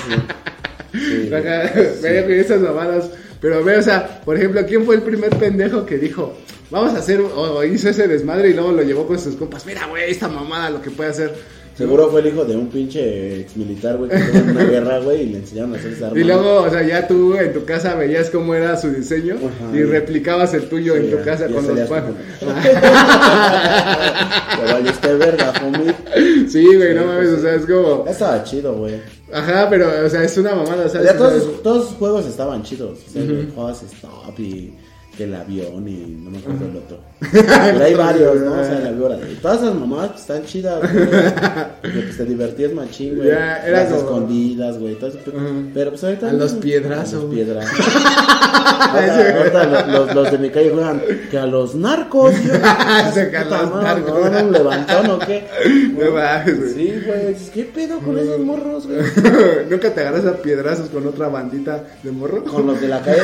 [0.07, 1.27] sí.
[1.27, 1.33] Sí.
[1.33, 3.09] Ajá, güey, esas mamadas.
[3.41, 6.35] Pero ve, o sea, por ejemplo, ¿quién fue el primer pendejo que dijo,
[6.71, 9.65] vamos a hacer, o hizo ese desmadre y luego lo llevó con sus compas?
[9.65, 11.33] Mira, güey, esta mamada lo que puede hacer.
[11.79, 14.99] Seguro fue el hijo de un pinche ex militar, güey, que estuvo en una guerra,
[14.99, 16.19] güey, y le enseñaron a hacer esa arma.
[16.19, 19.77] Y luego, o sea, ya tú en tu casa veías cómo era su diseño Ajá.
[19.77, 22.15] y replicabas el tuyo Sí, en tu ya, casa ya con los panos.
[24.57, 25.95] Te valiste verga, homie.
[26.49, 28.05] Sí, güey, no mames, o sea, es como.
[28.09, 28.95] Estaba chido, güey.
[29.31, 32.61] Ajá, pero, o sea, es una mamada, o sea, Ya todos, todos los juegos estaban
[32.61, 32.99] chidos.
[33.07, 33.23] O sea,
[33.55, 34.73] jugabas Stop y
[35.19, 36.97] que el avión y no me acuerdo el otro.
[37.31, 38.53] Pero hay varios, ¿no?
[38.53, 39.17] O sea, la víbora.
[39.17, 41.05] de- Todas esas mamadas pues, están chidas, güey.
[41.81, 43.27] Porque pues, te divertías machín, güey.
[43.27, 44.95] Ya, era Las como- escondidas, güey.
[44.95, 45.11] todo.
[45.73, 46.29] Pero pues ahorita.
[46.29, 47.13] A los piedrazos.
[47.15, 47.69] A los piedrazos.
[48.93, 52.33] ahorita ahorita los, de mi calle juegan que a los narcos.
[52.43, 52.53] Yo,
[53.13, 54.13] Se que a puta los madre, narcos.
[54.23, 55.43] ¿no dan un levantón o qué?
[55.97, 56.73] No mames, güey.
[56.73, 57.35] Sí, güey.
[57.53, 58.99] ¿Qué pedo con esos morros, güey?
[59.69, 62.43] Nunca te agarras a piedrazos con otra bandita de morro.
[62.45, 63.19] Con los de la calle.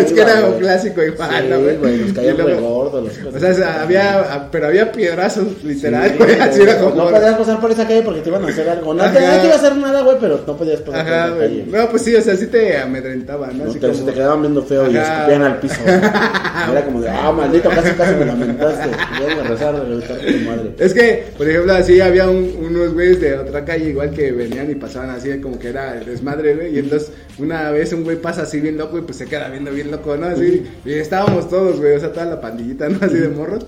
[0.00, 1.76] es que era un clásico igual, Sí, ¿no, güey?
[1.76, 3.10] güey, nos Y caían re gordos.
[3.34, 6.40] O sea, había, pero había piedrazos, literal, Sí, güey.
[6.40, 6.84] así era güey.
[6.90, 7.04] como.
[7.04, 8.94] No podías pasar por esa calle porque te iban a hacer algo.
[8.94, 11.42] No te, no te iba a hacer nada, güey, pero no podías pasar Ajá, por
[11.44, 11.64] esa calle.
[11.70, 13.64] No, pues sí, o sea, sí te amedrentaba, ¿no?
[13.64, 13.98] No, Así te, como.
[13.98, 15.16] se te quedaban viendo feo y Ajá.
[15.18, 15.74] escupían al piso.
[15.84, 15.94] güey.
[16.72, 18.88] Era como de, ah, maldito, casi casi me lamentaste.
[19.20, 20.70] Voy a rezar de reventar tu madre.
[20.78, 24.70] Es que, por ejemplo, así había un- unos güeyes de otra calle igual que venían
[24.70, 26.74] y pasaban así como que era el desmadre, güey.
[26.74, 29.70] Y entonces una vez un güey pasa así bien loco y pues se queda viendo
[29.72, 30.26] bien loco, ¿no?
[30.26, 30.64] Así.
[30.84, 32.98] Y estábamos todos, güey, o sea, toda la pandillita, ¿no?
[33.00, 33.64] Así de morros.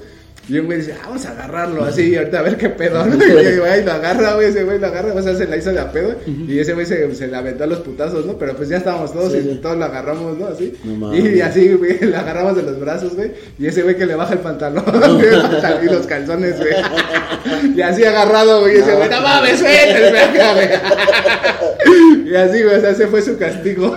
[0.48, 3.04] Y un güey dice, ah, vamos a agarrarlo así, ahorita a ver qué pedo.
[3.04, 3.14] ¿no?
[3.24, 5.80] Y güey lo agarra, güey, ese güey lo agarra, o sea, se la hizo de
[5.80, 6.14] a pedo.
[6.26, 8.38] Y ese güey se, se le aventó a los putazos, ¿no?
[8.38, 9.58] Pero pues ya estábamos todos Sí, y sí.
[9.60, 10.46] todos lo agarramos, ¿no?
[10.46, 10.72] Así.
[10.84, 13.32] No y así, güey, lo agarramos de los brazos, güey.
[13.58, 14.84] Y ese güey que le baja el pantalón
[15.82, 16.74] y los calzones, güey.
[17.74, 18.76] Y así agarrado, güey.
[18.76, 20.68] Y ese güey, no mames, acá, güey.
[22.30, 23.94] Y así, güey, o sea, ese fue su castigo.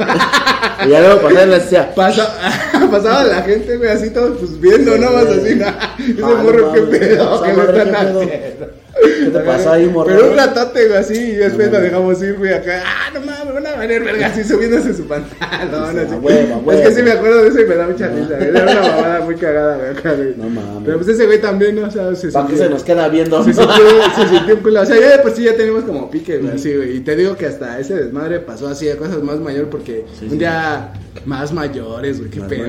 [0.85, 2.35] Y ya luego pasaba y le decía, Pasa,
[2.91, 5.11] pasaba la gente, güey, así todos pues viendo, ¿no?
[5.11, 5.65] Más así, ¿no?
[5.99, 8.69] Ese Ah, no morro, qué pedo, que madre, están haciendo.
[9.01, 10.07] ¿Qué te pasó ahí, morro?
[10.09, 11.83] Pero un ratote, güey, así, y después mames.
[11.83, 12.83] dejamos ir, güey, acá.
[12.85, 16.13] Ah, no mames, van a venir, verga, así subiéndose su pantalón, Sí, así.
[16.13, 18.35] a huevo, a Es que sí me acuerdo de eso y me da mucha risa,
[18.35, 18.47] güey.
[18.49, 20.33] Era una mamada muy cagada, güey, acá, güey.
[20.37, 20.83] No mames.
[20.85, 21.87] Pero pues ese güey también, ¿no?
[21.87, 23.43] O sea, se ¿Para qué se nos queda viendo?
[23.43, 23.75] se sintió,
[24.15, 24.81] se sintió un culo.
[24.81, 26.97] O sea, ya de por sí ya tenemos como pique, güey, así, güey.
[26.97, 30.25] Y te digo que hasta ese desmadre pasó así de cosas más mayores porque Sí,
[30.25, 30.37] un sí.
[30.37, 30.93] día
[31.25, 32.65] más mayores, güey, qué Más pedo.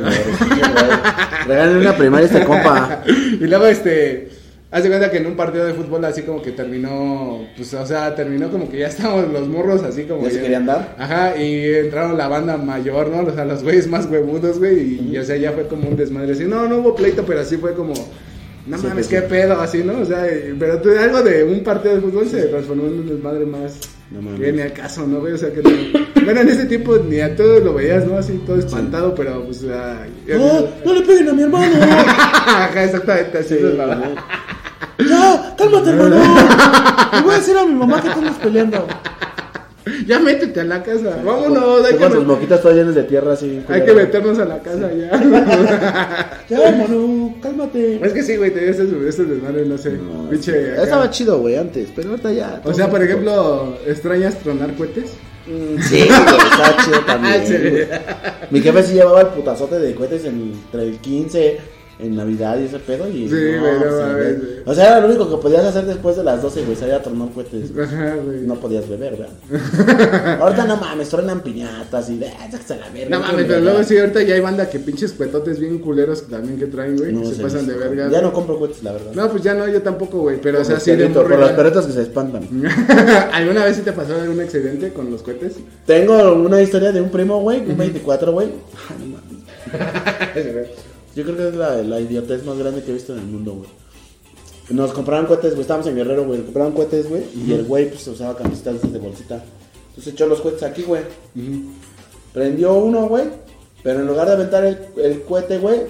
[1.47, 3.03] Regálale una primaria a este compa.
[3.07, 4.29] y luego, este,
[4.71, 8.15] hace cuenta que en un partido de fútbol así como que terminó, pues, o sea,
[8.15, 10.23] terminó como que ya estábamos los morros así como...
[10.25, 10.95] ¿Ya se querían dar?
[10.99, 13.23] Ajá, y entraron la banda mayor, ¿no?
[13.29, 15.97] O sea, los güeyes más huevudos, güey, y, y, o sea, ya fue como un
[15.97, 16.45] desmadre así.
[16.45, 17.95] No, no hubo pleito, pero así fue como...
[18.67, 20.01] No Sí, mames, pues, qué pedo, así, ¿no?
[20.01, 20.25] O sea,
[20.59, 23.73] pero tú- algo de un partido de fútbol se transformó en un desmadre más...
[24.11, 24.41] No mames.
[24.41, 25.33] Que ni al caso, ¿no, güey?
[25.33, 25.71] O sea, que no...
[26.25, 28.19] Bueno, en ese tiempo ni a todos lo veías, ¿no?
[28.19, 29.63] Así, todo espantado, pero pues...
[29.63, 30.69] ¡No!
[30.85, 31.75] ¡No le peguen a mi hermano!
[31.81, 34.15] Ajá, exactamente, así Sí, es la.
[35.09, 35.55] ¡Ya!
[35.57, 36.17] ¡Cálmate, hermano!
[37.15, 38.87] Le voy a decir a mi mamá que estamos peleando.
[40.07, 43.03] Ya métete a la casa, vámonos, hay que, con tus met- boquitas todas llenas de
[43.05, 43.63] tierra así.
[43.69, 45.11] hay que meternos a la casa ya.
[46.49, 47.99] Ya, hermano, cálmate.
[48.05, 50.53] es que sí, güey, te dio ese, ese desmadre, no sé, No, sí.
[50.53, 52.61] Estaba chido, güey, antes, pero ahorita ya.
[52.65, 55.13] O sea, por ejemplo, ¿extrañas tronar cohetes?
[55.47, 57.47] Mm, Sí, estaba chido también.
[57.47, 57.57] Sí.
[57.57, 57.87] güey.
[58.51, 61.59] Mi jefe sí llevaba el putazote de cohetes entre el 15,
[62.03, 63.09] en Navidad y ese pedo.
[63.09, 64.35] Y Sí, no sí, mames, güey.
[64.37, 64.51] güey.
[64.67, 67.03] O sea, era lo único que podías hacer después de las 12, güey, salir a
[67.03, 67.71] tronar cohetes.
[67.83, 68.41] Ajá, güey.
[68.41, 70.39] No podías beber, ¿verdad?
[70.41, 73.17] Ahorita no mames, truenan piñatas y de, "Ah, la verga.
[73.19, 76.59] No mames, pero luego sí, ahorita ya hay banda que pinches cuetotes bien culeros también
[76.59, 77.79] que traen, güey, No que se pasan de sí.
[77.79, 78.09] verga.
[78.11, 79.13] Ya no compro cohetes, la verdad.
[79.15, 81.57] No, pues ya no, yo tampoco, güey, pero o sea, sí de por los ya-
[81.57, 82.43] perritos que se espantan.
[83.33, 85.55] ¿Alguna vez sí te pasó algún accidente con los cohetes?
[85.87, 88.49] Tengo una historia de un primo, güey, un 24, güey.
[91.21, 93.57] Yo creo que es la, la idiotez más grande que he visto en el mundo,
[93.57, 93.69] güey.
[94.71, 98.09] Nos compraron cohetes, güey, estábamos en Guerrero, güey, compraron cohetes, güey, y el güey, pues,
[98.09, 99.45] usaba camisetas de bolsita.
[99.91, 101.03] Entonces echó los cohetes aquí, güey.
[102.33, 103.25] Prendió uno, güey,
[103.83, 105.83] pero en lugar de aventar el, el cohete, güey,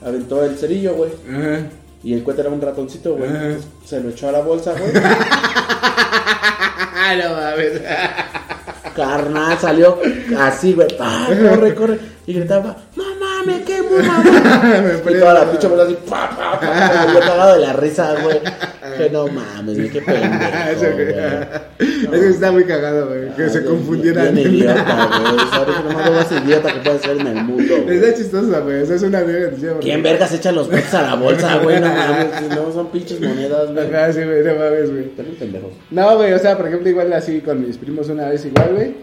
[0.00, 1.10] aventó el cerillo, güey.
[1.28, 1.68] Ajá.
[2.02, 3.28] Y el cohete era un ratoncito, güey.
[3.28, 4.94] Entonces, Se lo echó a la bolsa, güey.
[7.22, 7.82] no mames.
[8.96, 9.98] Carnal, salió
[10.38, 10.88] así, güey.
[10.96, 11.98] pa, corre, corre.
[12.26, 14.24] Y gritaba, no mames, muy mamá.
[15.10, 17.06] y toda la pinche bola así, pa, pa, pa.
[17.12, 18.40] Yo cagado de la risa, güey.
[18.96, 20.34] Que no mames, güey, qué pendejo,
[20.72, 22.16] Eso que-.
[22.16, 23.28] Eso está muy cagado, güey.
[23.34, 24.34] Que Ah, se bien- confundieran.
[24.34, 25.48] Bien idiota, güey.
[25.50, 25.76] ¿Sabes?
[25.76, 27.96] Es lo más idiota que puede ser en el mundo, güey.
[27.98, 28.82] Está chistosa, güey.
[28.82, 29.50] Eso es una verga.
[29.80, 31.80] ¿Quién vergas echa los cohetes a la bolsa, güey?
[31.80, 32.26] No mames,
[32.56, 33.86] no son pinches monedas, güey.
[33.94, 35.04] Ajá, sí, güey, no mames, güey.
[35.04, 35.70] Están bien pendejos.
[35.90, 38.94] No, güey, o sea, por ejemplo, igual así con mis primos una vez igual, güey.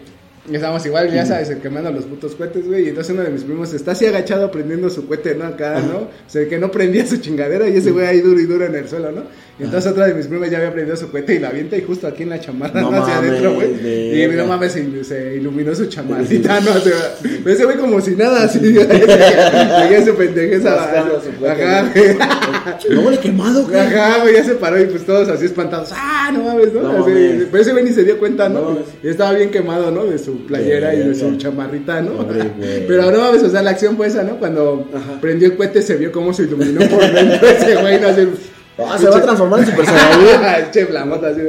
[0.50, 2.86] Y Estábamos igual, ya sabes, el quemando los putos cohetes, güey.
[2.86, 5.44] Y entonces uno de mis primos está así agachado prendiendo su cohete, ¿no?
[5.44, 5.98] Acá, ¿no?
[5.98, 8.64] O sea, el que no prendía su chingadera y ese güey ahí duro y duro
[8.64, 9.24] en el suelo, ¿no?
[9.58, 11.82] Y entonces otra de mis primas ya había prendido su cohete y la avienta y
[11.82, 12.92] justo aquí en la chamarra, No.
[12.92, 14.22] Hacia adentro, güey.
[14.22, 16.70] Y no mames, se, iluminó su chamarrita, ¿no?
[16.70, 18.58] O ese güey como si nada, así.
[18.60, 20.84] Seguía su pendejeza.
[20.84, 21.90] Ajá, ¿no?
[21.92, 22.16] güey.
[22.90, 23.80] No huele quemado, güey.
[23.80, 25.90] Ajá, güey, ya se paró y pues todos así espantados.
[25.92, 27.04] ¡Ah, no mames, no!
[27.04, 28.78] Pero ese güey ni se dio cuenta, ¿no?
[29.02, 30.04] Y estaba bien quemado, ¿no?
[30.04, 32.26] De su playera y de su chamarrita, ¿no?
[32.86, 34.38] Pero no mames, o sea, la acción fue esa, ¿no?
[34.38, 34.88] Cuando
[35.20, 38.28] prendió el cohete se vio cómo se iluminó por dentro ese güey, no sé.
[38.78, 40.70] Ah, se va a transformar en Super Saiyajin.
[40.72, 41.42] Che, flamota, así.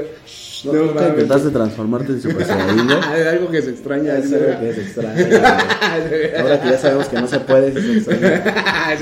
[0.66, 2.90] No, No, nunca intentaste transformarte en Super Saiyajin.
[3.16, 4.18] Es algo que se extraña.
[4.18, 5.26] Es algo que extraño.
[5.28, 6.36] güey.
[6.42, 8.44] Ahora que ya sabemos que no se puede, se extraña.
[8.66, 8.96] Ah,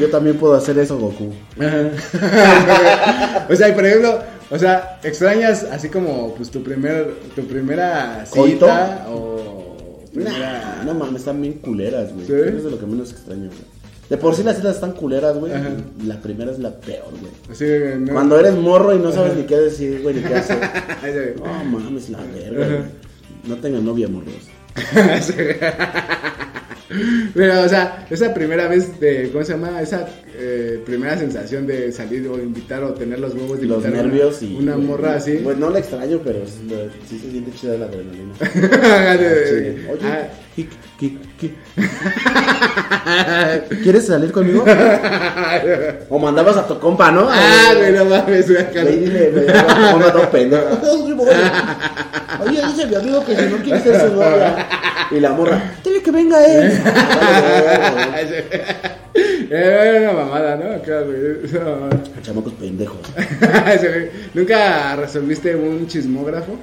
[0.00, 1.32] yo también puedo hacer eso, Goku.
[1.60, 3.46] Ajá.
[3.50, 4.20] o sea, y por ejemplo,
[4.50, 8.66] o sea, extrañas así como pues tu primer tu primera ¿Coito?
[8.66, 12.26] cita o primera Nah, no mames, están bien culeras, güey.
[12.26, 12.32] ¿Sí?
[12.32, 13.81] Eso es de lo que menos extraño, güey.
[14.12, 15.50] De por sí las citas están culeras, güey.
[16.02, 17.32] Y La primera es la peor, güey.
[17.98, 18.12] ¿no?
[18.12, 20.58] Cuando eres morro y no sabes ni qué decir, güey, ni qué hacer.
[21.00, 21.34] Güey.
[21.70, 22.78] No mames, la verga, güey.
[23.48, 24.34] No tengan novia, morros.
[27.34, 29.80] Pero, o sea, esa primera vez de, ¿cómo se llama?
[29.80, 30.06] Esa,
[30.36, 34.12] eh, primera sensación de salir o invitar o tener los huevos de Los invitar una-
[34.12, 34.56] nervios y.
[34.56, 35.40] una morra así.
[35.42, 36.68] Pues no la extraño, pero sí,
[37.08, 38.34] sí se siente chida la adrenalina.
[39.16, 39.46] De-
[39.82, 39.86] Sí.
[39.90, 40.68] Oye, ah, ¿qué,
[41.00, 41.54] qué, qué?
[43.82, 44.64] ¿Quieres salir conmigo?
[46.08, 47.26] O mandabas a tu compa, ¿no?
[47.28, 48.64] Ah, güey, no mames, güey.
[48.72, 49.46] Güey, dile, güey,
[49.92, 50.62] ponga todo pendejo.
[52.44, 54.66] Oye, dice mi amigo que si no quiere ser su novia.
[55.10, 56.72] Y la morra, dile que venga él.
[59.50, 60.64] Era una mamada, ¿no?
[60.78, 62.22] Güey.
[62.22, 63.00] Chamacos pendejos.
[64.34, 66.56] ¿Nunca resolviste un chismógrafo?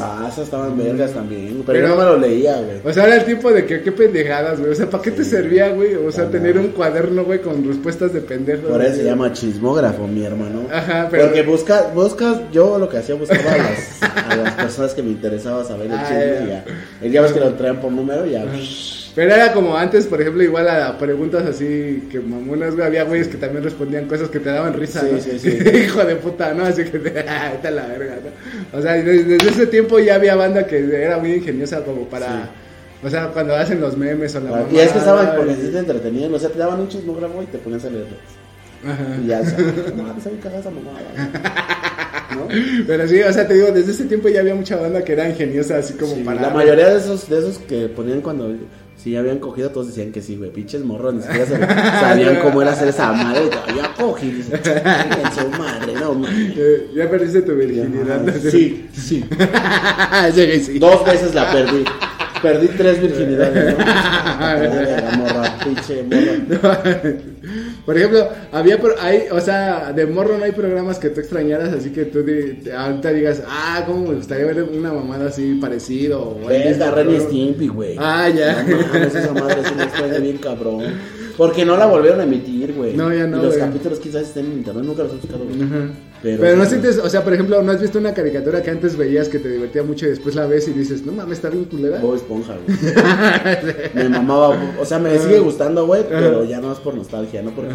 [0.00, 1.62] Ah, esas estaban vergas también.
[1.64, 2.78] Pero, Pero- yo no me lo leía, güey.
[2.84, 4.72] O sea, era el tipo de que qué pendejadas, güey.
[4.72, 5.94] O sea, ¿para qué te servía, güey?
[5.94, 8.70] O sea, Ah, tener un cuaderno, güey, con respuestas de pendejos.
[8.70, 10.62] Por eso se llama chismógrafo, mi hermano.
[10.72, 14.94] Ajá, pero- Porque buscas, buscas, yo lo que hacía buscaba a las, a las personas
[14.94, 16.64] que me interesaba saber el Ah, chisme y ya.
[17.02, 18.44] El día ves que lo traían por número y ya.
[19.14, 22.86] Pero era como antes, por ejemplo, igual a preguntas así que mamonas, güey.
[22.86, 25.20] Había güeyes que también respondían cosas que te daban risa, Sí, ¿no?
[25.20, 25.78] sí, sí.
[25.78, 26.64] Hijo de puta, ¿no?
[26.64, 28.78] Así que, ah, a la verga, ¿no?
[28.78, 32.50] O sea, desde, desde ese tiempo ya había banda que era muy ingeniosa como para...
[33.04, 35.28] O sea, cuando hacen los memes o la Y es que estaban
[35.60, 38.16] sí te entretenían, o sea, te daban un chismógrafo y te ponías a leerlo.
[38.82, 39.04] Ajá.
[39.22, 39.56] Y ya, o sea,
[40.22, 41.00] saben cagar esa mamada.
[42.34, 42.48] ¿No?
[42.86, 45.28] Pero sí, o sea, te digo, desde ese tiempo ya había mucha banda que era
[45.28, 46.40] ingeniosa, así como Sí, para...
[46.40, 48.54] La mayoría de esos, de esos que ponían cuando
[49.04, 51.44] si ya habían cogido, todos decían que sí, güey, pinches morros, ni siquiera
[52.00, 54.30] sabían cómo era hacer esa madre y todavía cogí.
[54.30, 56.54] Dice, "Chinguen su madre, no mames.
[56.94, 58.22] Ya perdiste tu virginidad.
[58.50, 59.22] Sí, sí.
[60.78, 61.84] Dos veces la perdí.
[62.40, 63.84] Perdí tres virginidades, ¿no?
[63.84, 66.78] La morra, pinche morra.
[67.84, 71.90] Por ejemplo, había, hay, o sea, de morro no hay programas que tú extrañaras, así
[71.90, 76.22] que tú te- ahorita digas, ah, cómo me gustaría ver una mamada así parecido.
[76.22, 76.38] o
[76.70, 77.20] mismo Ren.
[77.20, 77.96] Stimpy, güey.
[77.98, 78.62] Ah, ya.
[78.62, 80.82] No mames, esa madre me extraña bien cabrón.
[81.36, 82.94] Porque no la volvieron a emitir, güey.
[82.96, 83.66] No, ya no, Y los güey.
[83.66, 85.62] capítulos quizás estén en internet, nunca los he buscado, güey.
[85.62, 85.88] Ajá.
[86.22, 88.96] Pero- Pero, no sientes, o sea, por ejemplo, ¿no has visto una caricatura que antes
[88.96, 91.64] veías que te divertía mucho y después la ves y dices, no mames, está bien
[91.64, 91.98] culera?
[91.98, 92.78] Bob Esponja, güey.
[93.94, 97.50] me mamaba, o sea, me sigue gustando, güey, pero ya no es por nostalgia, no
[97.54, 97.74] porque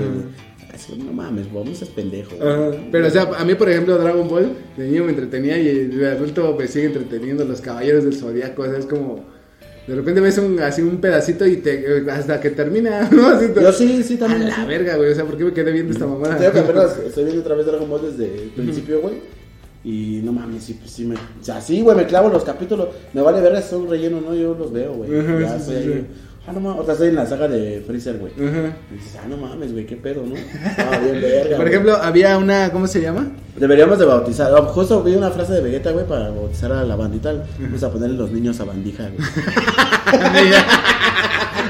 [0.98, 2.32] no mames, Bob, no seas pendejo.
[2.42, 2.72] Ajá.
[2.92, 6.08] Pero, o sea, a mí, por ejemplo, Dragon Ball, de niño me entretenía y de
[6.10, 8.62] adulto me sigue entreteniendo los caballeros del zodiaco.
[8.64, 9.26] O sea, es como.
[9.90, 13.28] De repente ves un, así un pedacito y te, hasta que termina, ¿no?
[13.30, 14.48] Así Yo sí, sí, A también.
[14.48, 14.68] la así.
[14.68, 15.12] verga, güey.
[15.12, 16.38] O sea, ¿por qué me quedé viendo esta mamada?
[16.38, 19.16] Tengo que apenas estoy viendo otra vez Dragon Ball desde el principio, güey.
[19.84, 21.16] Y no mames, sí, pues sí me.
[21.16, 22.90] O sea, sí, güey, me clavo los capítulos.
[23.14, 24.36] Me vale ver, son relleno, ¿no?
[24.36, 25.10] Yo los veo, güey.
[25.42, 26.06] Ya sí, sí, ahí.
[26.50, 28.34] Ah, no mames, otra estoy en la saga de Freezer, güey.
[28.36, 28.42] Y
[28.96, 30.36] dices, ah, no mames, güey, qué pedo, ¿no?
[30.36, 31.50] Estaba bien verga.
[31.50, 31.70] Por güey.
[31.70, 33.28] ejemplo, había una, ¿cómo se llama?
[33.56, 34.52] Deberíamos de bautizar.
[34.54, 37.34] oh, Justo vi una frase de Vegeta, güey, para bautizar a la bandita.
[37.60, 39.20] Vamos a ponerle los niños a bandija, güey.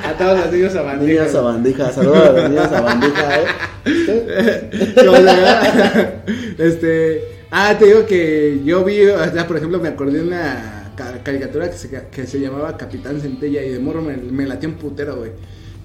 [0.06, 1.22] a todos los niños a bandija.
[1.24, 1.92] Niños a bandija.
[1.92, 3.46] Saludos a los niños a bandija, ¿eh?
[6.58, 7.22] Este,
[7.52, 11.24] ah, te digo que yo vi, o sea, por ejemplo, me acordé de una ca-
[11.24, 14.76] caricatura que se, que se llamaba Capitán Centella y de morro me, me latió un
[14.76, 15.32] putero, güey.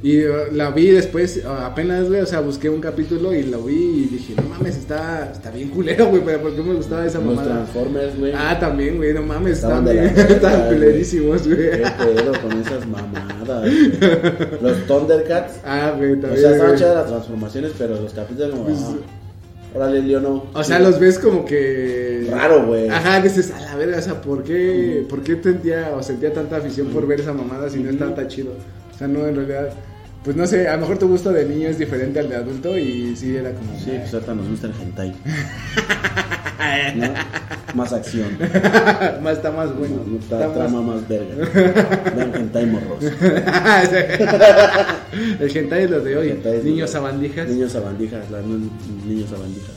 [0.02, 3.62] Y uh, la vi después, uh, apenas, güey, o sea, busqué un capítulo y lo
[3.62, 7.06] vi y dije, no mames, está, está bien culero, güey, pero ¿por qué me gustaba
[7.06, 7.54] esa Los mamada?
[7.64, 8.32] Transformers, güey.
[8.36, 11.56] Ah, también, güey, no mames, Estaban la bien- estaban culerísimos, güey.
[11.70, 13.60] Qué pedo con esas mamadas.
[13.62, 14.60] güey.
[14.60, 15.54] Los Thundercats.
[15.64, 16.40] Ah, güey, O también.
[16.42, 18.64] sea, estaban chidas las transformaciones, pero los capítulos como.
[18.64, 18.96] Pues, ah,
[19.74, 20.46] Órale, Leono.
[20.54, 22.28] O sea, los ves como que.
[22.30, 22.88] Raro, güey.
[22.88, 26.56] Ajá, dices, a la verga, o sea, ¿por qué, ¿por qué sentía o sentía tanta
[26.58, 28.52] afición por ver esa mamada si no está tan chido?
[28.94, 29.70] O sea, no, en realidad.
[30.24, 32.78] Pues no sé, a lo mejor tu gusto de niño es diferente al de adulto
[32.78, 33.78] y sí era como.
[33.78, 35.14] Sí, pues ahorita nos gusta el hentai.
[36.96, 37.08] ¿No?
[37.74, 38.38] Más acción.
[39.22, 39.96] más está más bueno.
[40.06, 41.34] No, está está más- trama más verga.
[42.16, 43.04] Vean hentai morros.
[45.40, 46.40] El hentai es lo de hoy.
[46.64, 47.48] Niños sabandijas.
[47.48, 48.70] Niños sabandijas, la ni-
[49.06, 49.72] niños sabandijas.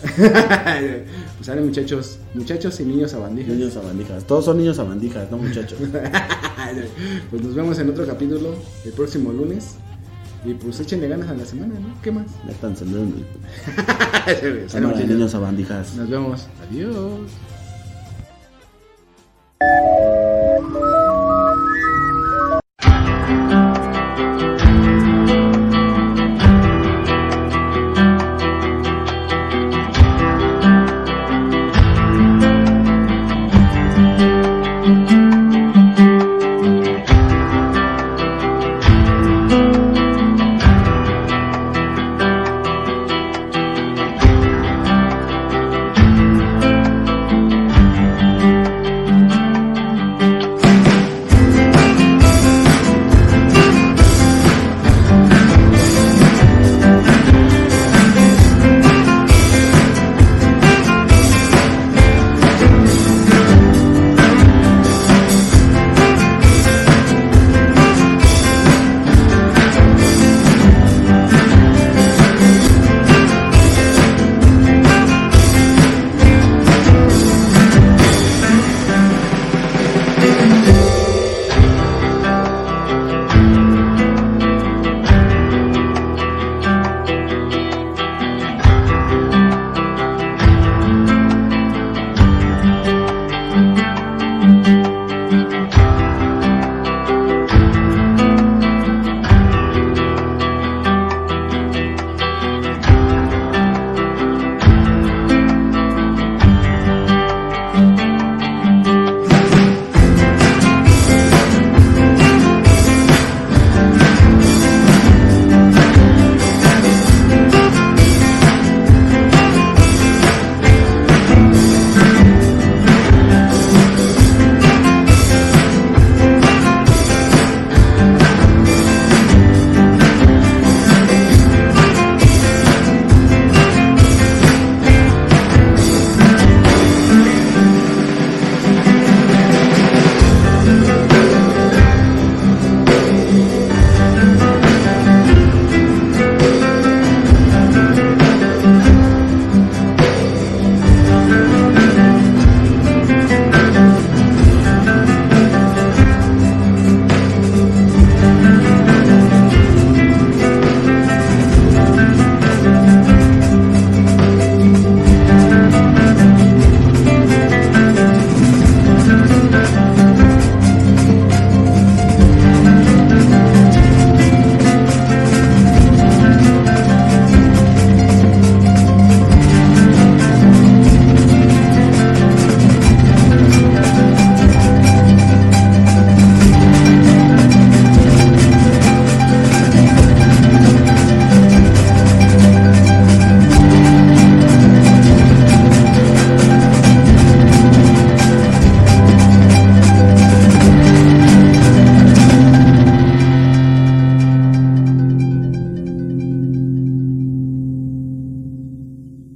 [1.38, 3.54] pues salen muchachos, muchachos y niños sabandijas.
[3.54, 4.24] Niños sabandijas.
[4.26, 5.78] Todos son niños sabandijas, no muchachos.
[7.30, 9.76] pues nos vemos en otro capítulo el próximo lunes.
[10.48, 12.02] Y pues échenle ganas a la semana, ¿no?
[12.02, 12.26] ¿Qué más?
[12.46, 13.10] Ya están saludos.
[15.06, 15.94] Niños abandijas.
[15.96, 16.48] Nos vemos.
[16.70, 17.30] Adiós.